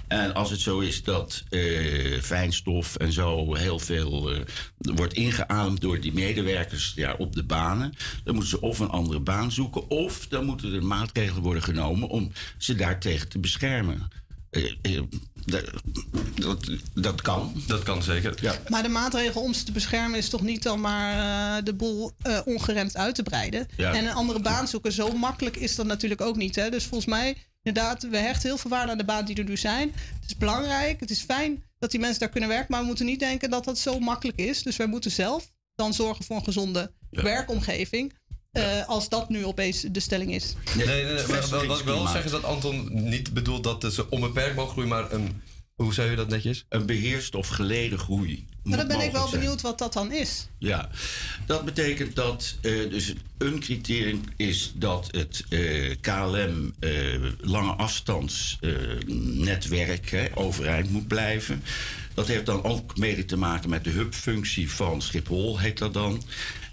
[0.08, 4.42] En als het zo is dat eh, fijnstof en zo heel veel eh,
[4.78, 9.20] wordt ingeademd door die medewerkers ja, op de banen, dan moeten ze of een andere
[9.20, 14.10] baan zoeken, of dan moeten er maatregelen worden genomen om ze daartegen te beschermen.
[14.82, 15.02] Eh,
[15.46, 15.64] dat,
[16.36, 17.54] dat, dat kan.
[17.68, 18.34] Dat kan zeker.
[18.42, 18.56] Ja.
[18.68, 22.12] Maar de maatregel om ze te beschermen is toch niet dan maar eh, de boel
[22.22, 23.68] eh, ongeremd uit te breiden.
[23.78, 23.94] Ja.
[23.94, 26.56] En een andere baan zoeken, zo makkelijk is dat natuurlijk ook niet.
[26.56, 26.70] Hè?
[26.70, 29.58] Dus volgens mij, inderdaad, we hechten heel veel waarde aan de baan die er nu
[29.58, 29.92] zijn.
[30.22, 32.68] Het is belangrijk, het is fijn dat die mensen daar kunnen werken.
[32.70, 34.64] Maar we moeten niet denken dat dat zo makkelijk is.
[34.64, 38.14] Dus wij moeten zelf dan zorgen voor een gezonde werkomgeving.
[38.52, 40.54] eh, als dat nu opeens de stelling is.
[40.78, 41.28] Nee, nee, nee.
[41.28, 44.72] maar wel- wat ik wel zeg is dat Anton niet bedoelt dat ze onbeperkt mogen
[44.72, 45.42] groeien, maar een...
[45.76, 46.66] Hoe zei je dat netjes?
[46.70, 48.46] Een beheerst of geleden groei.
[48.64, 49.42] Maar dan ben ik wel zijn.
[49.42, 50.48] benieuwd wat dat dan is.
[50.58, 50.90] Ja,
[51.46, 56.92] dat betekent dat eh, dus een criterium is dat het eh, KLM eh,
[57.40, 61.64] lange afstandsnetwerk hè, overeind moet blijven.
[62.14, 66.22] Dat heeft dan ook mede te maken met de hubfunctie van Schiphol, heet dat dan.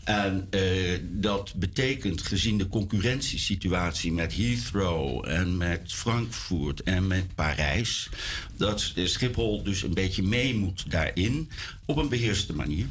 [0.05, 8.09] En eh, dat betekent gezien de concurrentiesituatie met Heathrow en met Frankfurt en met Parijs,
[8.57, 11.51] dat Schiphol dus een beetje mee moet daarin
[11.85, 12.87] op een beheerste manier.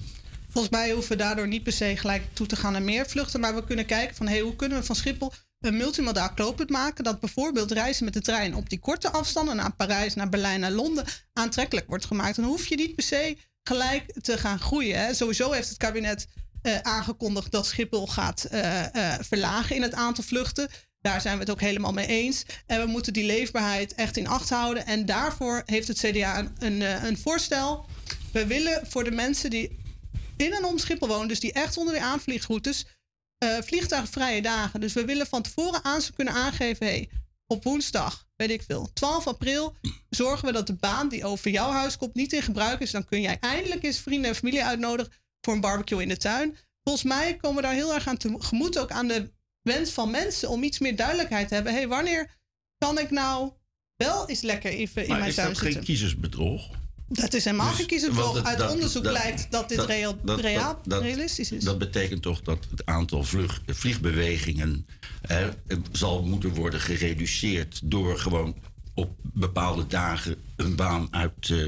[0.50, 3.40] Volgens mij hoeven we daardoor niet per se gelijk toe te gaan naar meer vluchten.
[3.40, 7.04] Maar we kunnen kijken van hey, hoe kunnen we van Schiphol een multimodaal knooppunt maken.
[7.04, 10.72] Dat bijvoorbeeld reizen met de trein op die korte afstanden naar Parijs, naar Berlijn, naar
[10.72, 12.36] Londen aantrekkelijk wordt gemaakt.
[12.36, 15.16] Dan hoef je niet per se gelijk te gaan groeien.
[15.16, 16.28] Sowieso heeft het kabinet
[16.62, 20.70] eh, aangekondigd dat Schiphol gaat eh, eh, verlagen in het aantal vluchten.
[21.00, 22.46] Daar zijn we het ook helemaal mee eens.
[22.66, 24.86] En we moeten die leefbaarheid echt in acht houden.
[24.86, 27.86] En daarvoor heeft het CDA een, een, een voorstel.
[28.32, 29.80] We willen voor de mensen die
[30.38, 32.86] in en om Schiphol wonen, dus die echt onder de aanvliegroutes,
[33.64, 34.80] vliegtuigvrije dagen.
[34.80, 37.10] Dus we willen van tevoren aan ze kunnen aangeven: hey,
[37.48, 39.76] op woensdag, weet ik veel, 12 april,
[40.10, 42.92] zorgen we dat de baan die over jouw huis komt niet in gebruik is.
[42.92, 46.58] Dan kun jij eindelijk eens vrienden en familie uitnodigen voor een barbecue in de tuin.
[46.84, 49.30] Volgens mij komen we daar heel erg aan tegemoet, ook aan de
[49.62, 51.74] wens van mensen om iets meer duidelijkheid te hebben.
[51.74, 52.30] hey, wanneer
[52.78, 53.52] kan ik nou
[53.96, 55.76] wel eens lekker even in Maar mijn is tuin dat zitten?
[55.76, 56.70] geen kiezersbedrog?
[57.08, 58.44] Dat is helemaal Dus- geen kiezersbedrog.
[58.44, 60.18] Uit dat- onderzoek dat- blijkt dat dit real,
[60.86, 61.64] realistisch is.
[61.64, 64.86] Dat betekent toch dat het aantal vlug, vliegbewegingen
[65.22, 65.48] eh,
[65.92, 68.56] zal moeten worden gereduceerd door gewoon
[68.94, 71.68] op bepaalde dagen een baan uit, eh,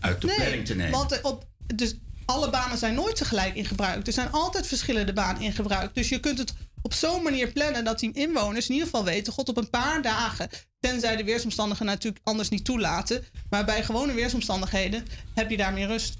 [0.00, 0.92] uit de planning te nemen.
[0.98, 1.94] Want op, dus
[2.30, 4.06] alle banen zijn nooit tegelijk in gebruik.
[4.06, 5.94] Er zijn altijd verschillende banen in gebruik.
[5.94, 9.32] Dus je kunt het op zo'n manier plannen dat die inwoners in ieder geval weten:
[9.32, 10.48] God, op een paar dagen,
[10.80, 13.24] tenzij de weersomstandigheden natuurlijk anders niet toelaten.
[13.50, 15.04] Maar bij gewone weersomstandigheden
[15.34, 16.18] heb je daar meer rust.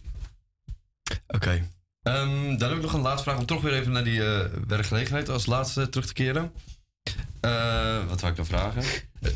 [1.27, 1.69] Oké.
[2.03, 4.47] Ehm, dan heb ik nog een laatste vraag om toch weer even naar die eh,
[4.67, 6.53] werkgelegenheid als laatste terug te keren.
[7.41, 8.83] Eh, wat wou ik dan vragen?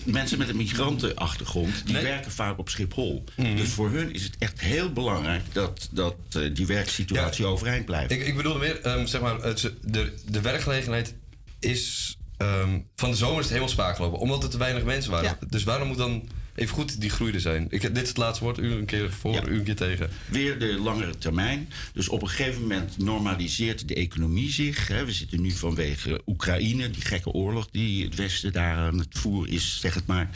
[0.05, 2.03] Mensen met een migrantenachtergrond, die Nee.
[2.03, 3.25] werken vaak op Schiphol.
[3.37, 3.57] Mhm.
[3.57, 8.11] Dus voor hun is het echt heel belangrijk dat, dat eh, die werksituatie overeind blijft.
[8.11, 11.15] Ik, ik bedoelde meer, ehm, zeg maar, het, de, de werkgelegenheid
[11.59, 12.17] is...
[12.37, 15.37] ehm, van de zomer is het helemaal spaak gelopen, omdat er te weinig mensen waren.
[15.41, 15.47] Ja.
[15.49, 17.67] Dus waarom moet dan even goed die groei er zijn?
[17.71, 20.11] Ik, dit is het laatste woord, u een keer voor, u een keer tegen.
[20.27, 21.69] Weer de langere termijn.
[21.93, 24.89] Dus op een gegeven moment normaliseert de economie zich.
[24.89, 25.05] Hè.
[25.05, 29.53] We zitten nu vanwege Oekraïne, die gekke oorlog die het Westen daar aan het voeren
[29.53, 30.31] is, zeg het maar,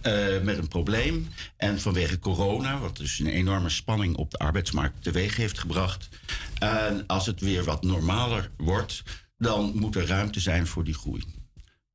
[0.00, 1.28] eh, met een probleem.
[1.56, 6.08] En vanwege corona, wat dus een enorme spanning op de arbeidsmarkt teweeg heeft gebracht.
[6.58, 9.02] En als het weer wat normaler wordt,
[9.38, 11.22] dan moet er ruimte zijn voor die groei.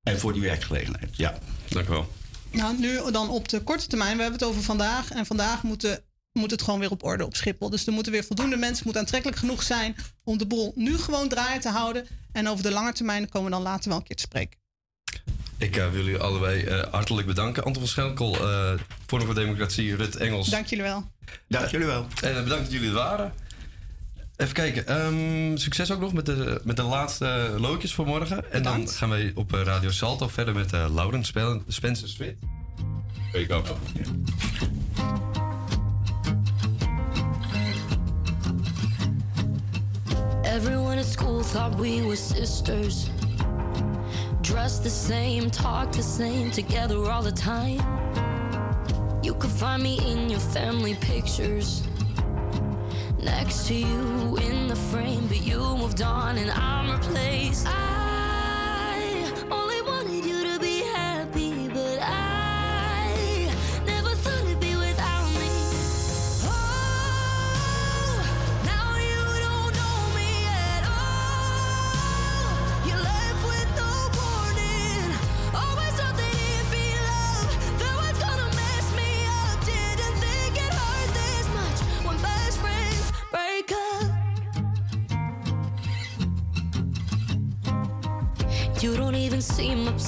[0.04, 1.40] En voor die werkgelegenheid, ja.
[1.68, 2.14] Dank u wel.
[2.52, 4.16] Nou, nu dan op de korte termijn.
[4.16, 5.12] We hebben het over vandaag.
[5.12, 6.04] En vandaag moeten,
[6.34, 7.70] moet het gewoon weer op orde op Schiphol.
[7.70, 8.76] Dus er moeten weer voldoende mensen.
[8.76, 12.08] Het moet aantrekkelijk genoeg zijn om de boel nu gewoon draaien te houden.
[12.32, 14.58] En over de lange termijn komen we dan later wel een keer te spreken.
[15.58, 17.64] Ik eh, wil jullie allebei eh, hartelijk bedanken.
[17.64, 18.74] Anton van Schenkel, eh
[19.06, 20.50] Forum voor Democratie, Rut Engels.
[20.50, 21.12] Dank jullie wel.
[21.48, 22.08] Dank jullie wel.
[22.22, 23.34] En bedankt dat jullie er waren.
[24.40, 24.88] Even kijken.
[24.88, 28.52] ehm, succes ook nog met de, met de laatste loodjes voor morgen.
[28.52, 32.36] En dan gaan wij op eh, Radio Salto verder met eh Lauren Spel- Spencer Swit.
[33.34, 33.76] Wake up.
[40.46, 43.10] Everyone at school thought we were sisters.
[44.42, 47.80] Dressed the same, talk the same, together all the time.
[49.22, 51.84] You could find me in your family pictures.
[53.22, 57.68] Next to you in the frame, but you moved on and I'm replaced.
[57.68, 58.09] I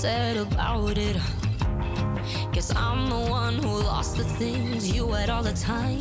[0.01, 1.15] said about it.
[2.53, 5.99] Guess I'm the one who lost the things you had all the time.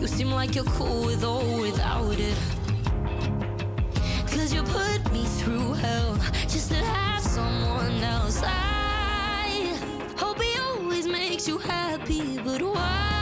[0.00, 2.38] You seem like you're cool with or without it.
[4.32, 6.16] Cause you put me through hell
[6.48, 8.40] just to have someone else.
[8.42, 9.76] I
[10.16, 13.17] hope he always makes you happy, but why?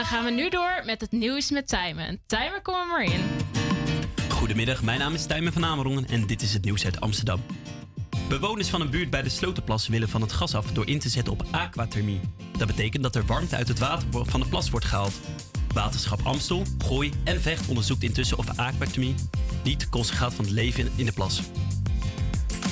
[0.00, 2.20] dan gaan we nu door met het nieuws met Tijmen.
[2.26, 3.20] Tijmen, kom er maar in.
[4.28, 7.40] Goedemiddag, mijn naam is Tijmen van Amerongen en dit is het nieuws uit Amsterdam.
[8.28, 11.08] Bewoners van een buurt bij de Slotenplas willen van het gas af door in te
[11.08, 12.20] zetten op aquathermie.
[12.58, 15.20] Dat betekent dat er warmte uit het water van de plas wordt gehaald.
[15.74, 19.14] Waterschap Amstel, Gooi en Vecht onderzoekt intussen of aquathermie
[19.64, 21.40] niet kosten gaat van het leven in de plas.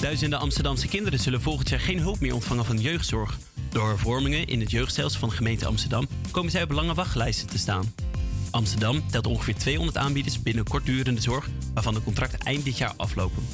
[0.00, 3.38] Duizenden Amsterdamse kinderen zullen volgend jaar geen hulp meer ontvangen van jeugdzorg.
[3.70, 7.59] Door hervormingen in het jeugdstelsel van de gemeente Amsterdam komen zij op lange wachtlijsten te
[7.59, 7.94] staan.
[8.50, 13.46] Amsterdam telt ongeveer 200 aanbieders binnen kortdurende zorg, waarvan de contracten eind dit jaar aflopen.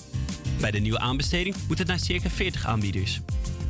[0.60, 3.20] Bij de nieuwe aanbesteding moet het naar circa 40 aanbieders.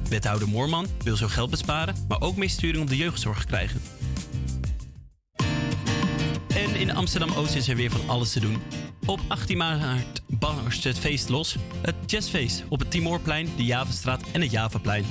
[0.08, 3.80] Wethouder Moorman wil zo geld besparen, maar ook meer sturing op de jeugdzorg krijgen.
[6.54, 8.62] En in Amsterdam-Oost is er weer van alles te doen.
[9.06, 11.56] Op 18 maart barst het feest los.
[11.82, 15.04] Het jazzfeest op het Timoorplein, de Javastraat en het Javaplein.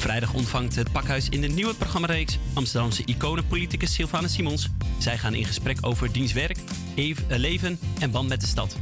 [0.00, 4.68] Vrijdag ontvangt het pakhuis in de nieuwe programmareeks Amsterdamse iconenpoliticus Sylvana Simons.
[4.98, 6.58] Zij gaan in gesprek over diens werk,
[6.94, 8.76] ev- eh, leven en band met de stad.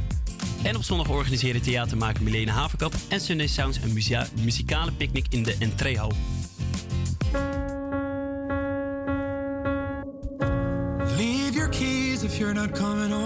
[0.63, 3.93] En op zondag organiseren theatermaker Milene Haverkap en Sunday Sounds een
[4.43, 6.11] muzikale picknick in de entreehal.
[11.17, 13.18] Leave your keys if you're not coming.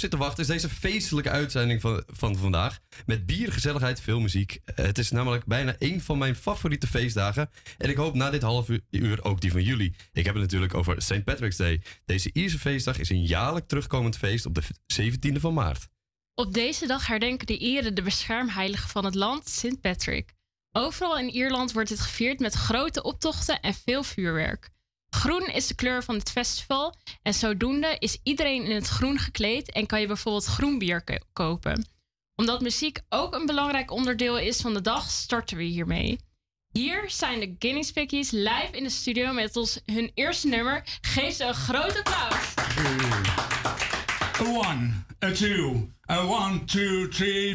[0.00, 2.78] Zit te wachten is deze feestelijke uitzending van, van vandaag.
[3.06, 4.58] Met bier, gezelligheid, veel muziek.
[4.64, 7.50] Eh, Het is namelijk bijna een van mijn favoriete feestdagen.
[7.78, 9.94] En ik hoop na dit half uur- uur ook die van jullie.
[10.12, 11.24] Ik heb het natuurlijk over St.
[11.24, 11.82] Patrick's Day.
[12.04, 15.88] Deze Ierse feestdag is een jaarlijk terugkomend feest op de 17e van maart.
[16.34, 20.32] Op deze dag herdenken de Ieren de beschermheilige van het land, Sint Patrick.
[20.72, 24.70] Overal in Ierland wordt dit gevierd met grote optochten en veel vuurwerk.
[25.10, 29.72] Groen is de kleur van dit festival en zodoende is iedereen in het groen gekleed
[29.72, 31.88] en kan je bijvoorbeeld groen bier ko- kopen.
[32.36, 36.18] Omdat muziek ook een belangrijk onderdeel is van de dag, starten we hiermee.
[36.72, 40.98] Hier zijn de Guinness Pickies live in de studio met ons hun eerste nummer.
[41.00, 42.54] Geef ze een groot applaus.
[44.40, 44.92] One,
[45.34, 47.54] two, one, two, three.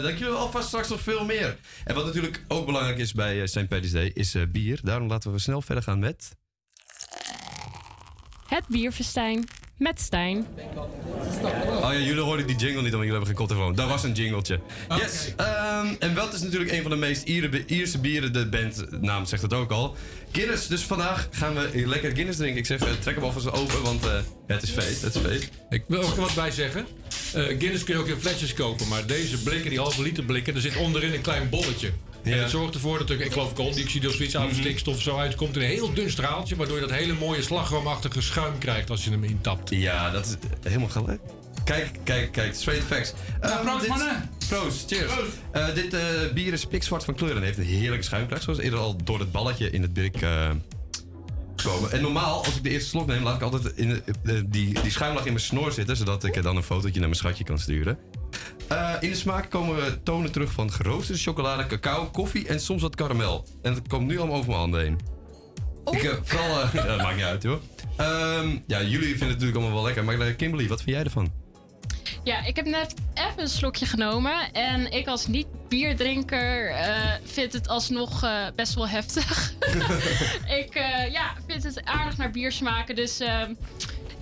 [0.00, 1.56] Eh dankjewel alvast straks nog veel meer.
[1.84, 3.68] En wat natuurlijk ook belangrijk is bij eh, St.
[3.68, 4.80] Patrick's Day is eh, bier.
[4.82, 6.36] Daarom laten we snel verder gaan met...
[8.46, 9.44] Het bierfestijn
[9.80, 10.46] met Stijn.
[11.82, 13.74] Oh ja, jullie hoorden die jingle niet, want jullie hebben geen koptelefoon.
[13.74, 14.60] Dat was een jingletje.
[14.96, 15.32] Yes.
[15.36, 17.22] ehm, en Welt is natuurlijk een van de meest
[17.66, 18.32] Ierse bieren.
[18.32, 19.96] De bandnaam zegt het ook al.
[20.32, 20.66] Guinness.
[20.66, 22.58] Dus vandaag gaan we lekker Guinness drinken.
[22.58, 24.12] Ik zeg, eh, trek hem alvast open, want eh,
[24.46, 25.02] het is feest.
[25.02, 25.48] Het is feest.
[25.70, 26.86] Ik wil ook er wat bij zeggen.
[27.34, 30.54] Eh, Guinness kun je ook in flesjes kopen, maar deze blikken, die halve liter blikken,
[30.54, 31.90] er zit onderin een klein bolletje.
[32.22, 35.16] En het zorgt ervoor dat er, ik geloof, kooldioxide of zoiets uit stikstof of zo
[35.16, 39.04] uitkomt in een heel dun straaltje, waardoor je dat hele mooie slagroomachtige schuim krijgt als
[39.04, 39.70] je hem intapt.
[39.70, 41.20] Ja, dat is helemaal gelijk.
[41.64, 42.54] Kijk, kijk, kijk.
[42.54, 43.12] Straight facts.
[43.40, 44.30] Nou, Ehm, proost, dit- mannen.
[44.48, 45.12] Proost, cheers.
[45.52, 46.00] Eh, dit eh,
[46.34, 48.42] bier is pikzwart van kleur en heeft een heerlijke schuimkracht.
[48.42, 50.50] Zoals eerder al door het balletje in het blik eh,
[51.64, 51.92] komen.
[51.92, 54.90] En normaal, als ik de eerste slok neem, laat ik altijd in de- die, die
[54.90, 55.96] schuimlaag in mijn snor zitten.
[55.96, 57.98] Zodat ik er dan een fotootje naar mijn schatje kan sturen.
[58.70, 62.82] Eh, in de smaak komen we tonen terug van geroosterde chocolade, cacao, koffie en soms
[62.82, 63.46] wat karamel.
[63.62, 64.98] En het komt nu allemaal over mijn handen heen.
[65.90, 67.60] Ik, eh, vooral, eh, ja, dat maakt niet uit hoor.
[67.96, 70.04] Ehm, ja, jullie vinden het natuurlijk allemaal wel lekker.
[70.04, 71.30] Maar Kimberly, wat vind jij ervan?
[72.24, 74.52] Ja, ik heb net even een slokje genomen.
[74.52, 79.52] En ik als niet-bierdrinker eh, vind het alsnog eh, best wel heftig.
[80.62, 82.94] ik eh, ja, vind het aardig naar bier smaken.
[82.94, 83.54] Dus ehm,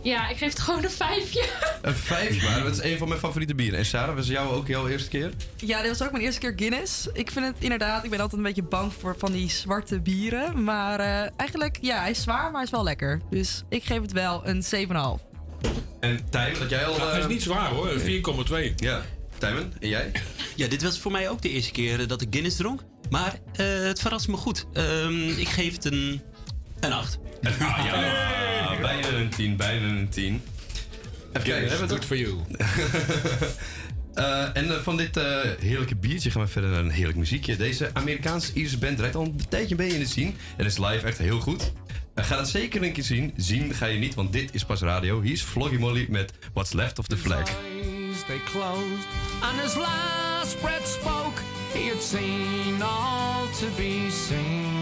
[0.03, 1.49] ja, ik geef het gewoon een vijfje.
[1.83, 3.79] Een vijf, maar dat is een van mijn favoriete bieren.
[3.79, 5.31] En Sarah, was jou ook jouw eerste keer?
[5.57, 7.09] Ja, dit was ook mijn eerste keer Guinness.
[7.13, 10.65] Ik vind het inderdaad, ik ben altijd een beetje bang voor van die zwarte bieren.
[10.65, 13.21] Maar eh, eigenlijk, ja, hij is zwaar, maar hij is wel lekker.
[13.31, 14.65] Dus ik geef het wel een
[15.21, 15.27] 7,5.
[16.01, 17.11] En Tijmen, dat jij al...
[17.11, 18.75] hij is niet zwaar hoor, 4,2.
[18.77, 19.03] Ja.
[19.39, 20.13] Tijmen, en jij?
[20.57, 22.81] Ja, dit was voor mij ook de eerste keer eh, dat ik Guinness dronk.
[23.11, 24.67] Maar eh, het verrast me goed.
[24.73, 26.23] Ehm, ik geef het een,
[26.81, 27.19] een 8.
[27.43, 30.43] Ah, ja, bijna een 10, bijna een 10.
[31.33, 32.37] Even kijken, hebben we het good for you.
[34.15, 37.57] Eh, en eh, van dit eh, heerlijke biertje gaan we verder naar een heerlijk muziekje.
[37.57, 40.33] Deze Amerikaans-Ierse band rijdt al een tijdje mee in de scene.
[40.57, 41.73] En is live echt heel goed.
[42.15, 43.33] Ga dat zeker een keer zien.
[43.37, 45.21] Zien ga je niet, want dit is pas radio.
[45.21, 47.51] Hier is Floggy Molly met What's Left of the Flag.
[48.09, 49.07] eyes they closed,
[49.43, 51.41] and his last breath spoke.
[51.73, 54.78] He had seen all to be seen.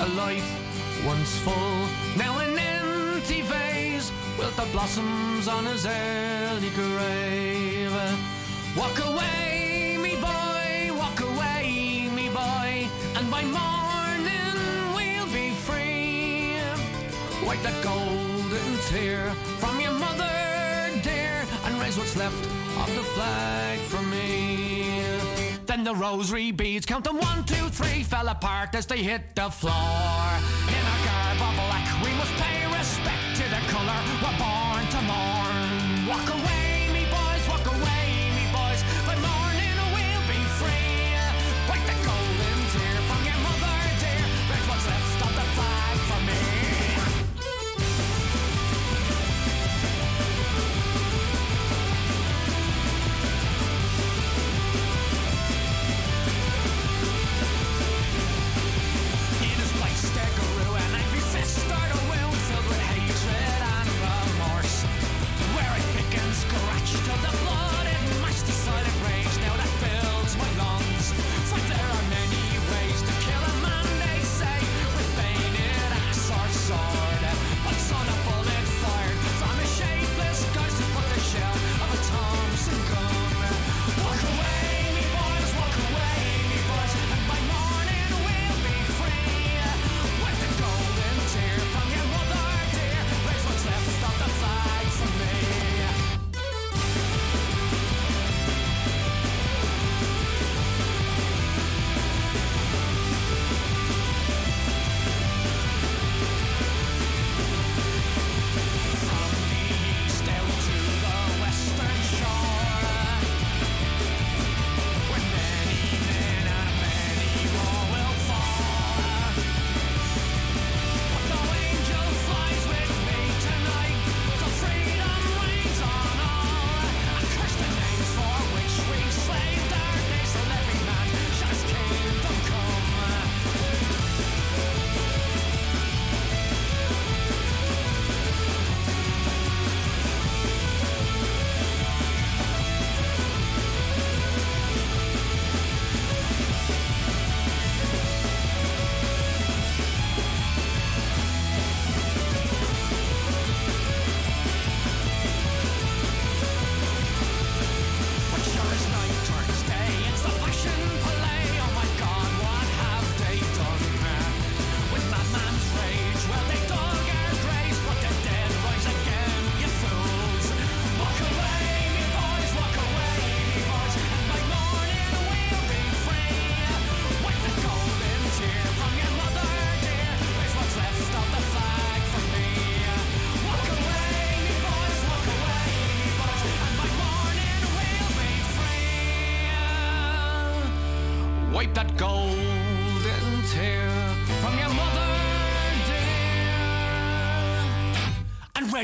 [0.00, 4.12] A life once full, now an empty vase.
[4.38, 7.92] Wilt the blossoms on his early grave.
[8.76, 16.54] Walk away, me boy, walk away, me boy, and by morning we'll be free.
[17.44, 20.30] Wipe that golden tear from your mother,
[21.02, 22.44] dear, and raise what's left
[22.82, 24.57] of the flag for me.
[25.68, 29.50] Then the rosary beads, count them one, two, three, fell apart as they hit the
[29.50, 29.74] floor.
[30.66, 35.00] In a garb of black, we must pay respect to the colour we're born to
[35.02, 36.08] mourn.
[36.08, 36.77] Walk away,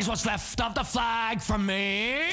[0.04, 2.30] raise what's left of the flag for me.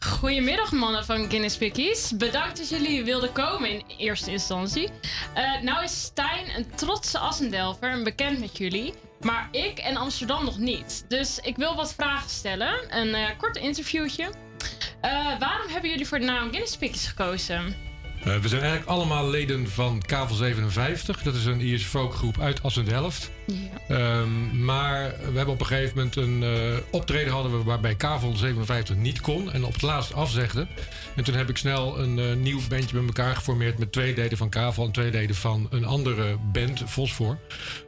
[0.00, 2.16] Goedemiddag mannen van Guinness Pickies.
[2.16, 4.88] Bedankt dat jullie wilden komen in eerste instantie.
[5.34, 8.94] Eh, nou is Stijn een trotse Assendelver en bekend met jullie.
[9.20, 11.04] Maar ik en Amsterdam nog niet.
[11.08, 12.98] Dus ik wil wat vragen stellen.
[13.00, 14.30] Een eh, kort interviewtje.
[15.00, 17.91] Eh, waarom hebben jullie voor de naam Guinness Pickies gekozen?
[18.24, 21.22] Eh, we zijn eigenlijk allemaal leden van Kavel 57.
[21.22, 23.30] Dat is een Ierse folkgroep uit Assendelft.
[23.88, 28.36] Ehm, maar we hebben op een gegeven moment een eh, optreden hadden we waarbij Kavel
[28.36, 30.66] 57 niet kon en op het laatst afzegde.
[31.16, 34.36] En toen heb ik snel een eh, nieuw bandje met elkaar geformeerd met twee delen
[34.36, 37.38] van Kavel en twee delen van een andere band, Fosfor.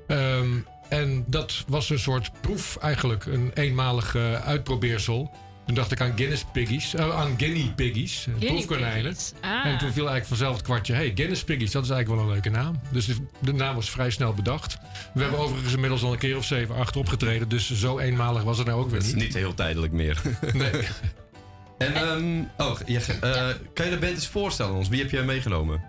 [0.07, 0.51] Ehm,
[0.89, 5.31] en dat was een soort proef eigenlijk, een eenmalig uitprobeersel.
[5.67, 9.17] Toen dacht ik aan Guinness Piggies, eh, aan Guinea Piggies, eh, Guinea proefkonijnen.
[9.41, 9.51] ah.
[9.67, 12.33] En toen viel eigenlijk vanzelf het kwartje, hey, Guinness Piggies, dat is eigenlijk wel een
[12.43, 12.81] leuke naam.
[12.91, 14.77] Dus de, de naam was vrij snel bedacht.
[15.15, 18.59] We hebben overigens inmiddels al een keer of zeven, acht opgetreden, dus zo eenmalig was
[18.59, 19.25] het nou ook weer Dat is niet.
[19.25, 20.21] niet heel tijdelijk meer.
[20.53, 20.71] Nee.
[21.79, 24.89] En, ehm, oh, je, eh, kan je de band eens voorstellen aan ons?
[24.89, 25.83] Wie heb jij meegenomen?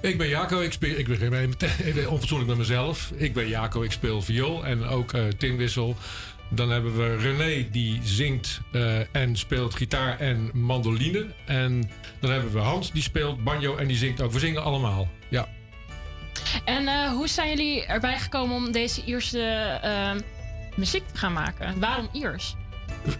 [0.00, 1.34] Ik ben Jaco, ik, speel, ik begin
[1.84, 3.12] even, onfatsoenlijk met mezelf.
[3.16, 5.96] Ik ben Jaco, ik speel viool en ook eh tinwissel.
[6.50, 11.26] Dan hebben we René, die zingt eh, en speelt gitaar en mandoline.
[11.46, 11.90] En
[12.20, 14.32] dan hebben we Hans, die speelt banjo en die zingt ook.
[14.32, 15.48] We zingen allemaal, ja.
[16.64, 19.42] En eh, hoe zijn jullie erbij gekomen om deze Ierse
[19.82, 20.12] eh,
[20.76, 21.80] muziek te gaan maken?
[21.80, 22.56] Waarom Iers?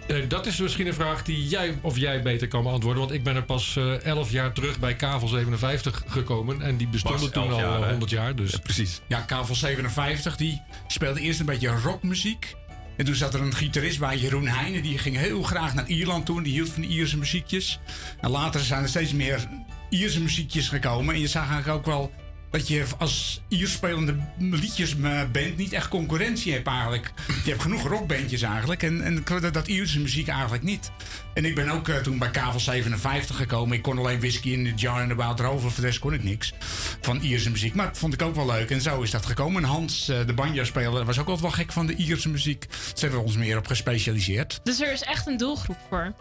[0.07, 3.01] Eh, dat is misschien een vraag die jij of jij beter kan beantwoorden.
[3.02, 6.62] Want ik ben er pas eh 11 jaar terug bij Kavel 57 gekomen.
[6.62, 7.90] En die bestonden toen 11 al jaar, eh, hè?
[7.90, 8.35] 100 jaar.
[8.35, 8.57] Dus.
[8.57, 9.01] precies.
[9.07, 12.55] Ja, Kavel 57, die speelde eerst een beetje rockmuziek.
[13.01, 14.82] En toen zat er een gitarist bij, Jeroen Heijnen.
[14.82, 16.43] Die ging heel graag naar Ierland toe.
[16.43, 17.81] Die hield van Ierse muziekjes.
[18.20, 19.48] En later zijn er steeds meer
[19.89, 21.14] Ierse muziekjes gekomen.
[21.14, 22.12] En je zag eigenlijk ook wel
[22.51, 27.12] dat je als Ierspelende liedjesband niet echt concurrentie hebt eigenlijk.
[27.44, 28.82] Je hebt genoeg rockbandjes eigenlijk.
[28.82, 30.90] En, en dat, Ierse muziek eigenlijk niet.
[31.35, 33.77] En ik ben ook eh, toen bij Kavel 57 gekomen.
[33.77, 35.70] Ik kon alleen whisky in de jar en de Wild Rover.
[35.70, 36.52] Voor de kon ik niks
[37.01, 37.74] van Ierse muziek.
[37.74, 38.70] Maar dat vond ik ook wel leuk.
[38.70, 39.62] En zo is dat gekomen.
[39.62, 42.68] En Hans, eh, de banjo-speler, was ook altijd wel gek van de Ierse muziek.
[42.68, 44.60] Daar hebben we ons meer op gespecialiseerd.
[44.62, 46.14] Dus er is echt een doelgroep voor.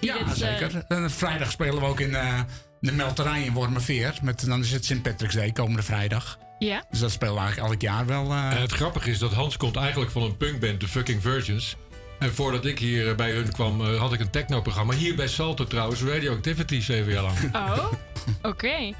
[0.00, 0.84] Ja, dit, eh, zeker.
[0.88, 2.40] En vrijdag spelen we ook in eh,
[2.82, 4.14] de Melterij in Wormerveer.
[4.22, 5.02] Met, dan is het St.
[5.02, 6.38] Patrick's Day komende vrijdag.
[6.58, 6.82] Ja.
[6.90, 8.30] Dus dat spelen we eigenlijk elk jaar wel.
[8.30, 11.76] eh, En het grappige is dat Hans komt eigenlijk van een punkband, de Fucking Virgins.
[12.18, 14.94] En voordat ik hier eh, bij hun kwam, eh, had ik een technoprogramma.
[14.94, 17.36] Hier bij Salto trouwens, Radioactivity, zeven jaar lang.
[17.56, 17.92] Oh,
[18.42, 18.92] oké.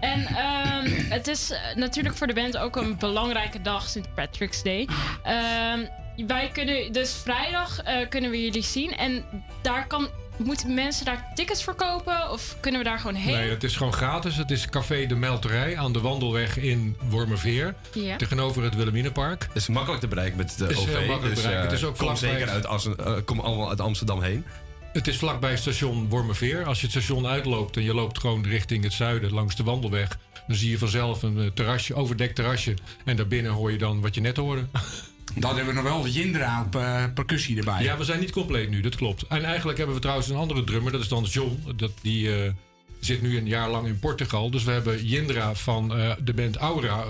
[0.00, 4.14] En ehm, het is eh, natuurlijk voor de band ook een belangrijke dag, St.
[4.14, 4.88] Patrick's Day.
[5.22, 5.80] Ehm,
[6.26, 8.96] wij kunnen dus vrijdag eh, kunnen we jullie zien.
[8.96, 9.24] En
[9.62, 12.30] daar kan, moeten mensen daar tickets voor kopen?
[12.30, 13.34] Of kunnen we daar gewoon heen?
[13.34, 14.36] Nee, het is gewoon gratis.
[14.36, 17.74] Het is Café de Melterij aan de Wandelweg in Wormerveer.
[17.92, 18.16] Ja.
[18.16, 19.42] Tegenover het Wilhelminapark.
[19.42, 20.86] Het is makkelijk te bereiken met de Het is OV.
[20.86, 21.64] heel makkelijk te dus, bereiken.
[21.64, 24.44] eh, Het is ook kom vlakbij zeker uit, Assen, eh, kom allemaal uit Amsterdam heen.
[24.92, 26.64] Het is vlakbij station Wormerveer.
[26.64, 30.18] Als je het station uitloopt en je loopt gewoon richting het zuiden langs de wandelweg,
[30.46, 32.74] dan zie je vanzelf een eh, terrasje, overdekt terrasje.
[33.04, 34.64] En daarbinnen hoor je dan wat je net hoorde.
[35.34, 37.82] Dan hebben we nog wel Jindra op eh, percussie erbij.
[37.82, 39.26] Ja, we zijn niet compleet nu, dat klopt.
[39.26, 41.64] En eigenlijk hebben we trouwens een andere drummer, dat is dan John.
[41.76, 42.52] Dat, die eh,
[43.00, 44.50] zit nu een jaar lang in Portugal.
[44.50, 47.04] Dus we hebben Jindra van eh, de band Aura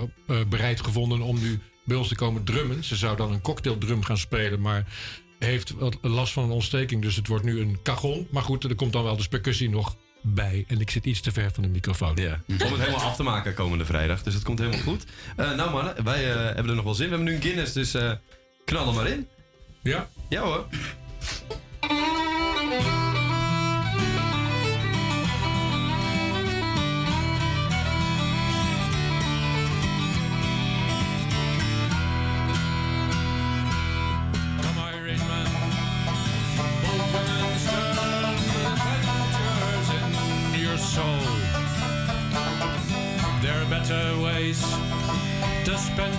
[0.49, 2.83] bereid gevonden om nu bij ons te komen drummen.
[2.83, 4.85] Ze zou dan een cocktaildrum gaan spelen, maar
[5.39, 7.01] heeft last van een ontsteking.
[7.01, 8.27] Dus het wordt nu een cajon.
[8.31, 10.65] Maar goed, er komt dan wel dus percussie nog bij.
[10.67, 12.15] En ik zit iets te ver van de microfoon.
[12.15, 12.39] Ja.
[12.47, 14.23] Om het helemaal af te maken komende vrijdag.
[14.23, 15.05] Dus het komt helemaal goed.
[15.35, 17.09] Eh, nou mannen, wij eh, hebben er nog wel zin.
[17.09, 18.11] We hebben nu een Guinness, dus eh
[18.65, 19.27] knal er maar in.
[19.81, 20.09] Ja?
[20.29, 20.67] Ja hoor.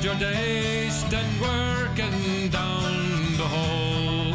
[0.03, 4.35] Your days than working down the hole.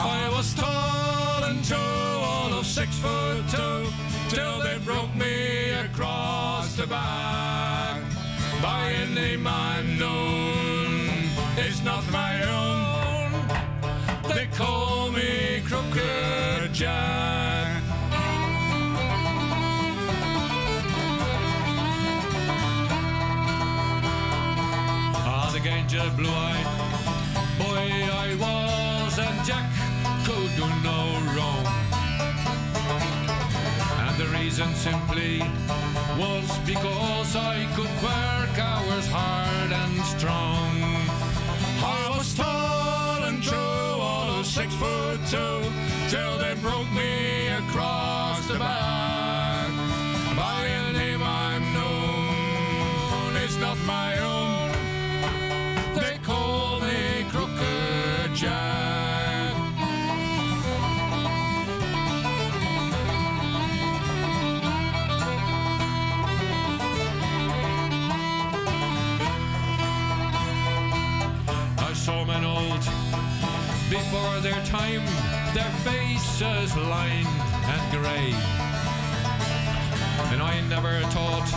[0.00, 3.86] I was tall and true, all of six foot two,
[4.30, 8.00] till they broke me across the back
[8.62, 11.10] by a name unknown.
[11.58, 13.32] It's not my own.
[14.34, 17.19] They call me Crooked Jack.
[26.08, 26.66] Blue-eyed
[27.58, 27.86] boy
[28.26, 29.70] I was, and Jack
[30.24, 31.00] could do no
[31.36, 31.64] wrong.
[34.06, 35.40] And the reason simply
[36.18, 39.39] was because I could work hours hard
[76.90, 77.26] faces
[77.72, 78.34] and grey.
[80.32, 81.48] And I never thought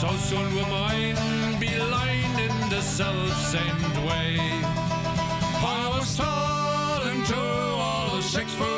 [0.00, 1.16] so soon will mine
[1.58, 4.38] be lined in the self-same way.
[5.78, 8.75] I was tall and true, all six foot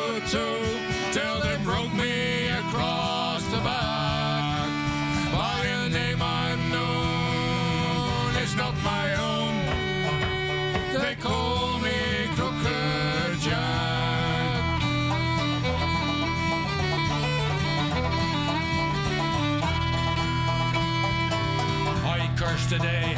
[22.68, 23.14] I cursed the day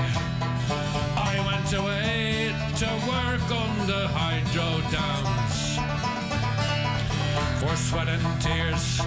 [1.16, 5.78] I went away to work on the hydro dams.
[7.58, 9.00] For sweat and tears,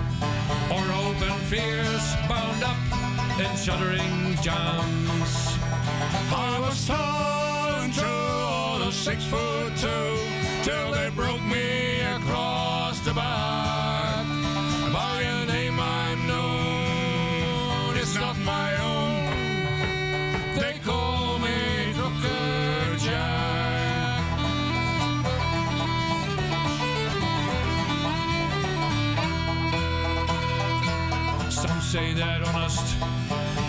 [0.69, 2.77] or hope and fears, bound up
[3.39, 5.42] in shuddering jams.
[32.63, 32.97] Honest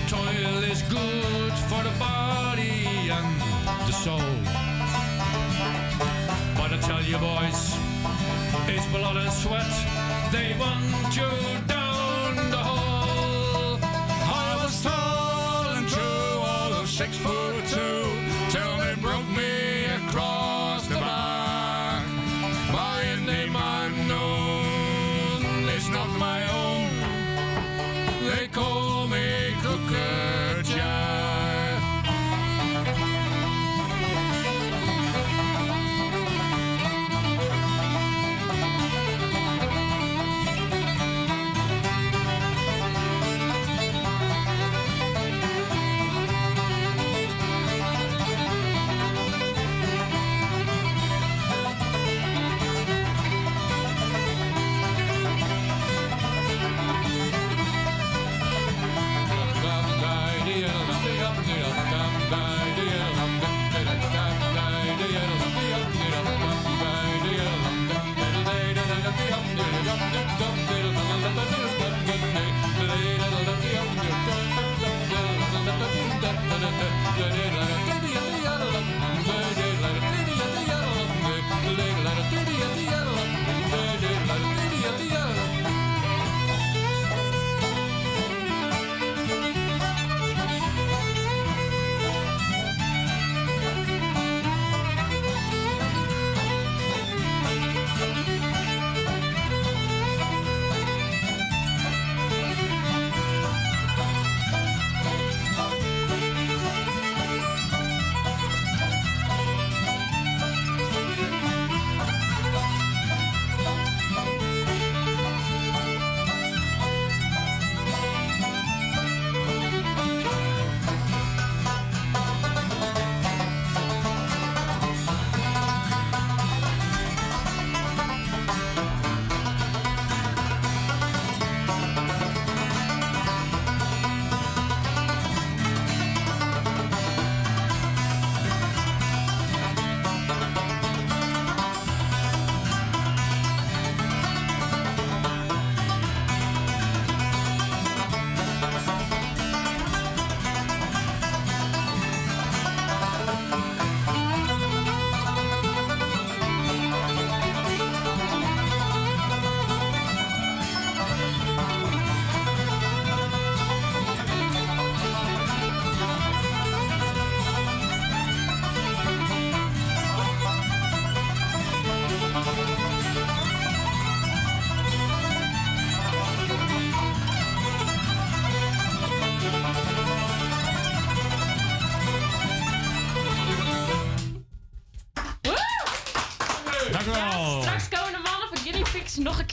[0.09, 3.41] toil is good for the body and
[3.89, 4.21] the soul.
[6.57, 7.77] But I tell you, boys,
[8.69, 9.73] it's blood and sweat.
[10.31, 11.74] They want you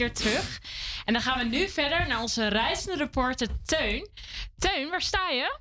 [0.02, 0.62] keer terug.
[1.06, 4.10] En dan gaan we nu verder naar onze reizende reporter Teun.
[4.58, 5.60] Teun, waar sta je?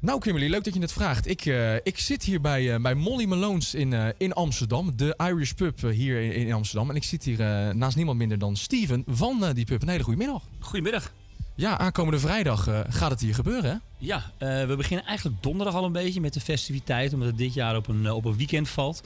[0.00, 1.26] Nou, Kimberly, leuk dat je het vraagt.
[1.28, 4.96] Ik, eh, ik zit hier bij, eh, bij Molly Malone's in, eh, in Amsterdam.
[4.96, 6.90] De Irish Pub hier in, in Amsterdam.
[6.90, 9.82] En ik zit hier eh, naast niemand minder dan Steven van die pub.
[9.82, 10.42] Een hele goede middag.
[10.60, 11.12] Goedemiddag.
[11.56, 13.76] Ja, aankomende vrijdag eh, gaat het hier gebeuren, hè?
[13.98, 17.54] Ja, eh, we beginnen eigenlijk donderdag al een beetje met de festiviteit, omdat het dit
[17.54, 19.02] jaar op een, eh, op een weekend valt.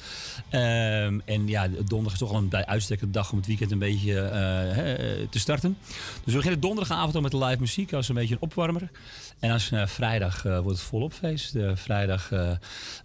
[0.48, 3.78] Ehm, en ja, donderdag is toch al een bij uitstek dag om het weekend een
[3.78, 4.14] beetje
[5.30, 5.76] te starten.
[6.24, 8.90] Dus we beginnen donderdagavond al met de live muziek als een beetje een opwarmer.
[9.38, 11.56] En als vrijdag wordt het volop feest.
[11.74, 12.28] Vrijdag,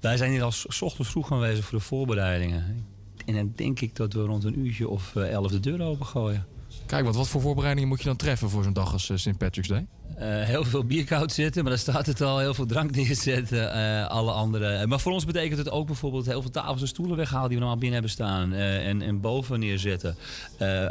[0.02, 2.86] wij zijn hier al s- ochtends vroeg aanwezig voor de voorbereidingen.
[3.26, 6.46] En dan denk ik dat we rond een uurtje of elf de deur opengooien.
[6.86, 9.38] Kijk, want wat voor voorbereidingen moet je dan treffen voor zo'n dag als eh, St.
[9.38, 9.86] Patrick's Day?
[10.16, 12.40] Eh, heel veel bier koud zetten, maar daar staat het al.
[12.40, 13.74] Heel veel drank neerzetten.
[13.74, 14.88] eh, alle andere.
[14.88, 17.64] Maar voor ons betekent het ook bijvoorbeeld heel veel tafels en stoelen weghalen die we
[17.64, 18.54] normaal binnen hebben staan.
[18.54, 20.16] en, en boven neerzetten.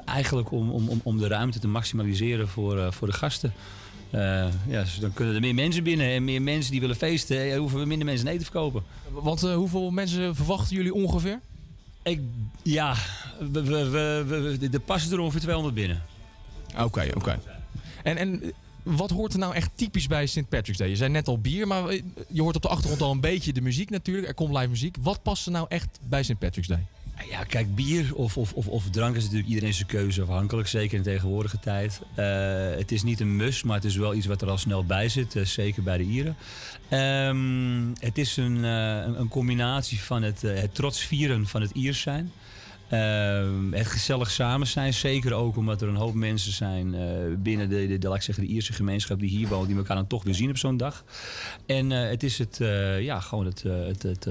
[0.04, 3.52] Eigenlijk om, om, om, de ruimte te maximaliseren voor, voor de gasten.
[4.10, 7.56] Ja, dus dan kunnen er meer mensen binnen en meer mensen die willen feesten.
[7.56, 8.82] hoeven we minder mensen eten te verkopen.
[9.10, 11.40] Want hoeveel mensen verwachten jullie ongeveer?
[12.04, 12.20] Ik,
[12.62, 12.94] ja,
[13.52, 16.02] we, we, we, er passen er ongeveer 200 binnen.
[16.78, 17.40] Oké, oké.
[18.02, 18.52] En, en
[18.82, 20.48] wat hoort er nou echt typisch bij St.
[20.48, 20.88] Patrick's Day?
[20.88, 23.52] Je zei net al bier, maar eh, je hoort op de achtergrond al een beetje
[23.52, 24.28] de muziek natuurlijk.
[24.28, 24.96] Er komt live muziek.
[25.00, 26.38] Wat past er nou echt bij St.
[26.38, 26.86] Patrick's Day?
[27.30, 30.68] Ja, kijk, bier of, of, of, of drank is natuurlijk iedereen zijn keuze afhankelijk.
[30.68, 32.00] Zeker in de tegenwoordige tijd.
[32.14, 32.26] Eh,
[32.76, 35.08] het is niet een must, maar het is wel iets wat er al snel bij
[35.08, 35.36] zit.
[35.36, 36.36] eh, zeker bij de Ieren.
[36.88, 41.70] Ehm, het is een, eh, een, een combinatie van het, het trots vieren van het
[41.70, 42.32] Iers zijn.
[42.88, 44.94] Ehm, het gezellig samen zijn.
[44.94, 46.94] Zeker ook omdat er een hoop mensen zijn
[47.42, 49.68] binnen de, de, laat ik zeggen, de Ierse gemeenschap die hier wonen.
[49.68, 51.04] Die elkaar dan toch weer zien op zo'n dag.
[51.66, 52.58] En het is het,
[53.00, 54.26] ja, gewoon het, het, het,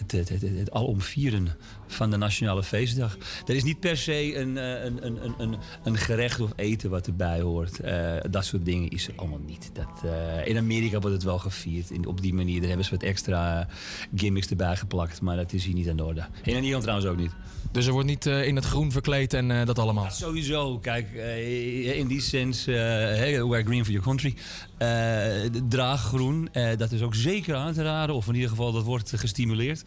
[0.00, 1.56] het, het, het, het alom vieren
[1.92, 3.16] van de Nationale Feestdag.
[3.46, 6.90] Er is niet per se een, eh, een, een, een, een, een gerecht of eten
[6.90, 7.80] wat erbij hoort.
[7.80, 9.70] Eh, dat soort dingen is er allemaal niet.
[9.72, 11.90] Dat, eh, in Amerika wordt het wel gevierd.
[11.90, 13.68] In, op die manier daar hebben ze wat extra
[14.14, 15.20] gimmicks erbij geplakt.
[15.20, 16.20] Maar dat is hier niet aan de orde.
[16.20, 17.32] En in Nederland trouwens ook niet.
[17.72, 20.10] Dus er wordt niet eh, in het groen verkleed en eh, dat allemaal?
[20.10, 24.34] Sowieso, kijk, eh, in die sens, eh, hey, wear green for your country.
[24.78, 28.72] Eh, draag groen, eh, dat is ook zeker aan te raden, of in ieder geval
[28.72, 29.84] dat wordt gestimuleerd.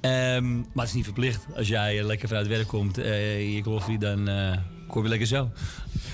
[0.00, 1.45] Ehm, maar het is niet verplicht.
[1.54, 4.56] Als jij eh, lekker vanuit werk komt, eh je koffie, dan eh,
[4.86, 5.50] kom je lekker zo.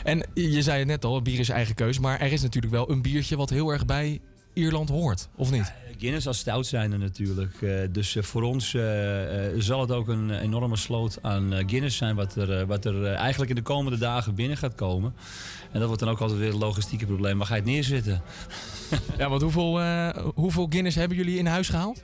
[0.04, 1.98] En je zei het net al, bier is eigen keus.
[1.98, 4.20] Maar er is natuurlijk wel een biertje wat heel erg bij
[4.52, 5.72] Ierland hoort, of niet?
[5.98, 7.62] Guinness als stout zijn er natuurlijk.
[7.62, 11.64] Eh, dus eh, voor ons eh, eh, zal het ook een enorme sloot aan eh,
[11.66, 12.14] Guinness zijn...
[12.16, 15.14] wat er, eh, wat er eh, eigenlijk in de komende dagen binnen gaat komen.
[15.72, 17.38] En dat wordt dan ook altijd weer een logistieke probleem.
[17.38, 18.22] Waar ga je het neerzetten?
[19.18, 22.02] Ja, want hoeveel, eh, hoeveel Guinness hebben jullie in huis gehaald?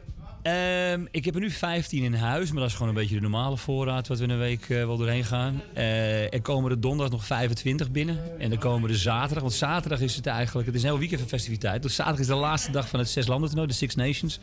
[0.49, 3.21] Ehm, ik heb er nu 15 in huis, maar dat is gewoon een beetje de
[3.21, 5.63] normale voorraad wat we in een week eh, wel doorheen gaan.
[5.75, 8.41] Eh, er komen er donderdag nog 25 binnen.
[8.41, 11.21] En dan komen er zaterdag, want zaterdag is het eigenlijk, het is een heel weekend
[11.21, 11.83] van festiviteit.
[11.83, 14.39] Dus zaterdag is de laatste dag van het zes landen toernooi, de Six Nations.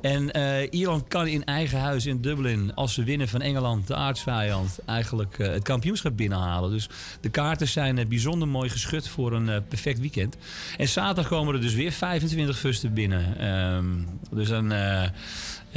[0.00, 3.94] En eh, Ierland kan in eigen huis in Dublin, als ze winnen van Engeland, de
[3.94, 6.70] aardsvijand, eigenlijk het kampioenschap binnenhalen.
[6.70, 6.88] Dus
[7.20, 10.36] de kaarten zijn bijzonder mooi geschud voor een perfect weekend.
[10.76, 13.38] En zaterdag komen er dus weer 25 fusten binnen.
[13.38, 13.86] Ehm,
[14.30, 14.72] dus dan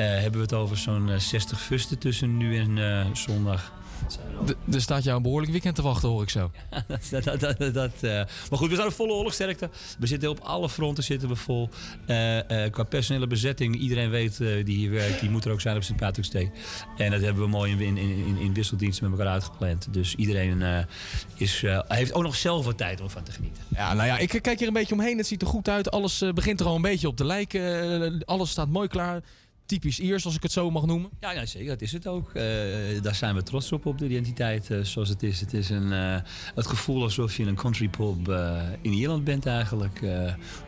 [0.03, 3.71] hebben we het over zo'n eh, 60 fusten tussen nu en eh, zondag.
[4.45, 6.51] D- er staat jou een behoorlijk weekend te wachten, hoor ik zo.
[7.11, 8.11] dat, dat, dat, dat, eh.
[8.49, 9.69] Maar goed, we zijn op volle oorlogsterkte.
[9.99, 11.69] We zitten op alle fronten zitten we vol.
[12.05, 15.61] Eh, eh, qua personele bezetting, iedereen weet eh, die hier werkt, die moet er ook
[15.61, 15.95] zijn op St.
[15.95, 16.51] Patrick's Day.
[16.97, 19.87] En dat hebben we mooi in, in, in, in wisseldienst met elkaar uitgepland.
[19.93, 20.77] Dus iedereen eh,
[21.35, 23.63] is, eh, heeft ook nog zelf wat tijd om van te genieten.
[23.75, 25.17] Ja, nou ja, ik kijk hier een beetje omheen.
[25.17, 25.91] Het ziet er goed uit.
[25.91, 28.01] Alles eh, begint er al een beetje op te lijken.
[28.03, 29.21] Eh, alles staat mooi klaar.
[29.67, 31.09] Typisch Iers, als ik het zo mag noemen.
[31.19, 31.67] Ja, ja zeker.
[31.67, 32.33] Dat is het ook.
[32.33, 32.43] Eh,
[33.01, 35.39] daar zijn we trots op, op de identiteit eh, zoals het is.
[35.39, 36.17] Het is een, eh,
[36.55, 38.29] het gevoel alsof je in een country pub
[38.81, 40.01] in Ierland bent eigenlijk.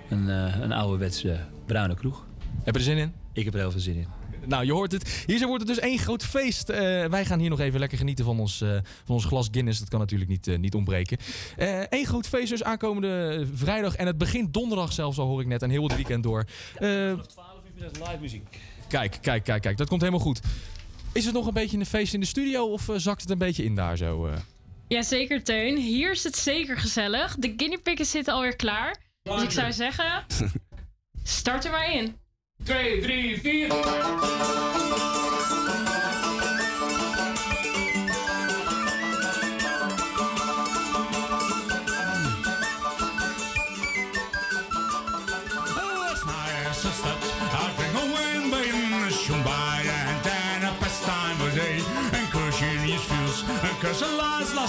[0.09, 2.25] Een, een ouderwetse bruine kroeg.
[2.63, 3.13] Heb je er zin in?
[3.33, 4.07] Ik heb er heel veel zin in.
[4.45, 5.23] Nou, je hoort het.
[5.25, 6.67] Hier wordt het dus één groot feest.
[6.67, 8.57] Wij gaan hier nog even lekker genieten van ons,
[9.05, 9.79] van ons glas Guinness.
[9.79, 11.17] Dat kan natuurlijk niet, niet ontbreken.
[11.89, 13.95] Eén groot feest dus aankomende vrijdag.
[13.95, 15.61] En het begint donderdag zelfs, al hoor ik net.
[15.61, 16.45] En heel het weekend door.
[16.75, 17.23] Eh, 12
[17.79, 18.59] uur live muziek.
[18.89, 19.77] Kijk, kijk, kijk, kijk.
[19.77, 20.39] Dat komt helemaal goed.
[21.13, 23.37] Is het nog een beetje een feest in de studio of eh, zakt het een
[23.37, 24.27] beetje in daar zo?
[24.27, 24.33] eh?
[24.87, 25.77] Jazeker, Teun.
[25.77, 27.35] Hier is het zeker gezellig.
[27.39, 28.95] De guinea pigs zitten alweer klaar.
[29.23, 30.25] Dus ik zou zeggen,
[31.23, 32.15] start er maar in.
[32.63, 33.67] 2, 3, 4.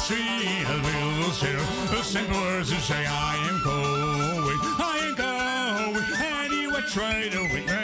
[0.01, 1.67] sea a little sailor.
[1.91, 6.07] The simple words to say, I am going, I am going,
[6.43, 7.80] anywhere, try to win.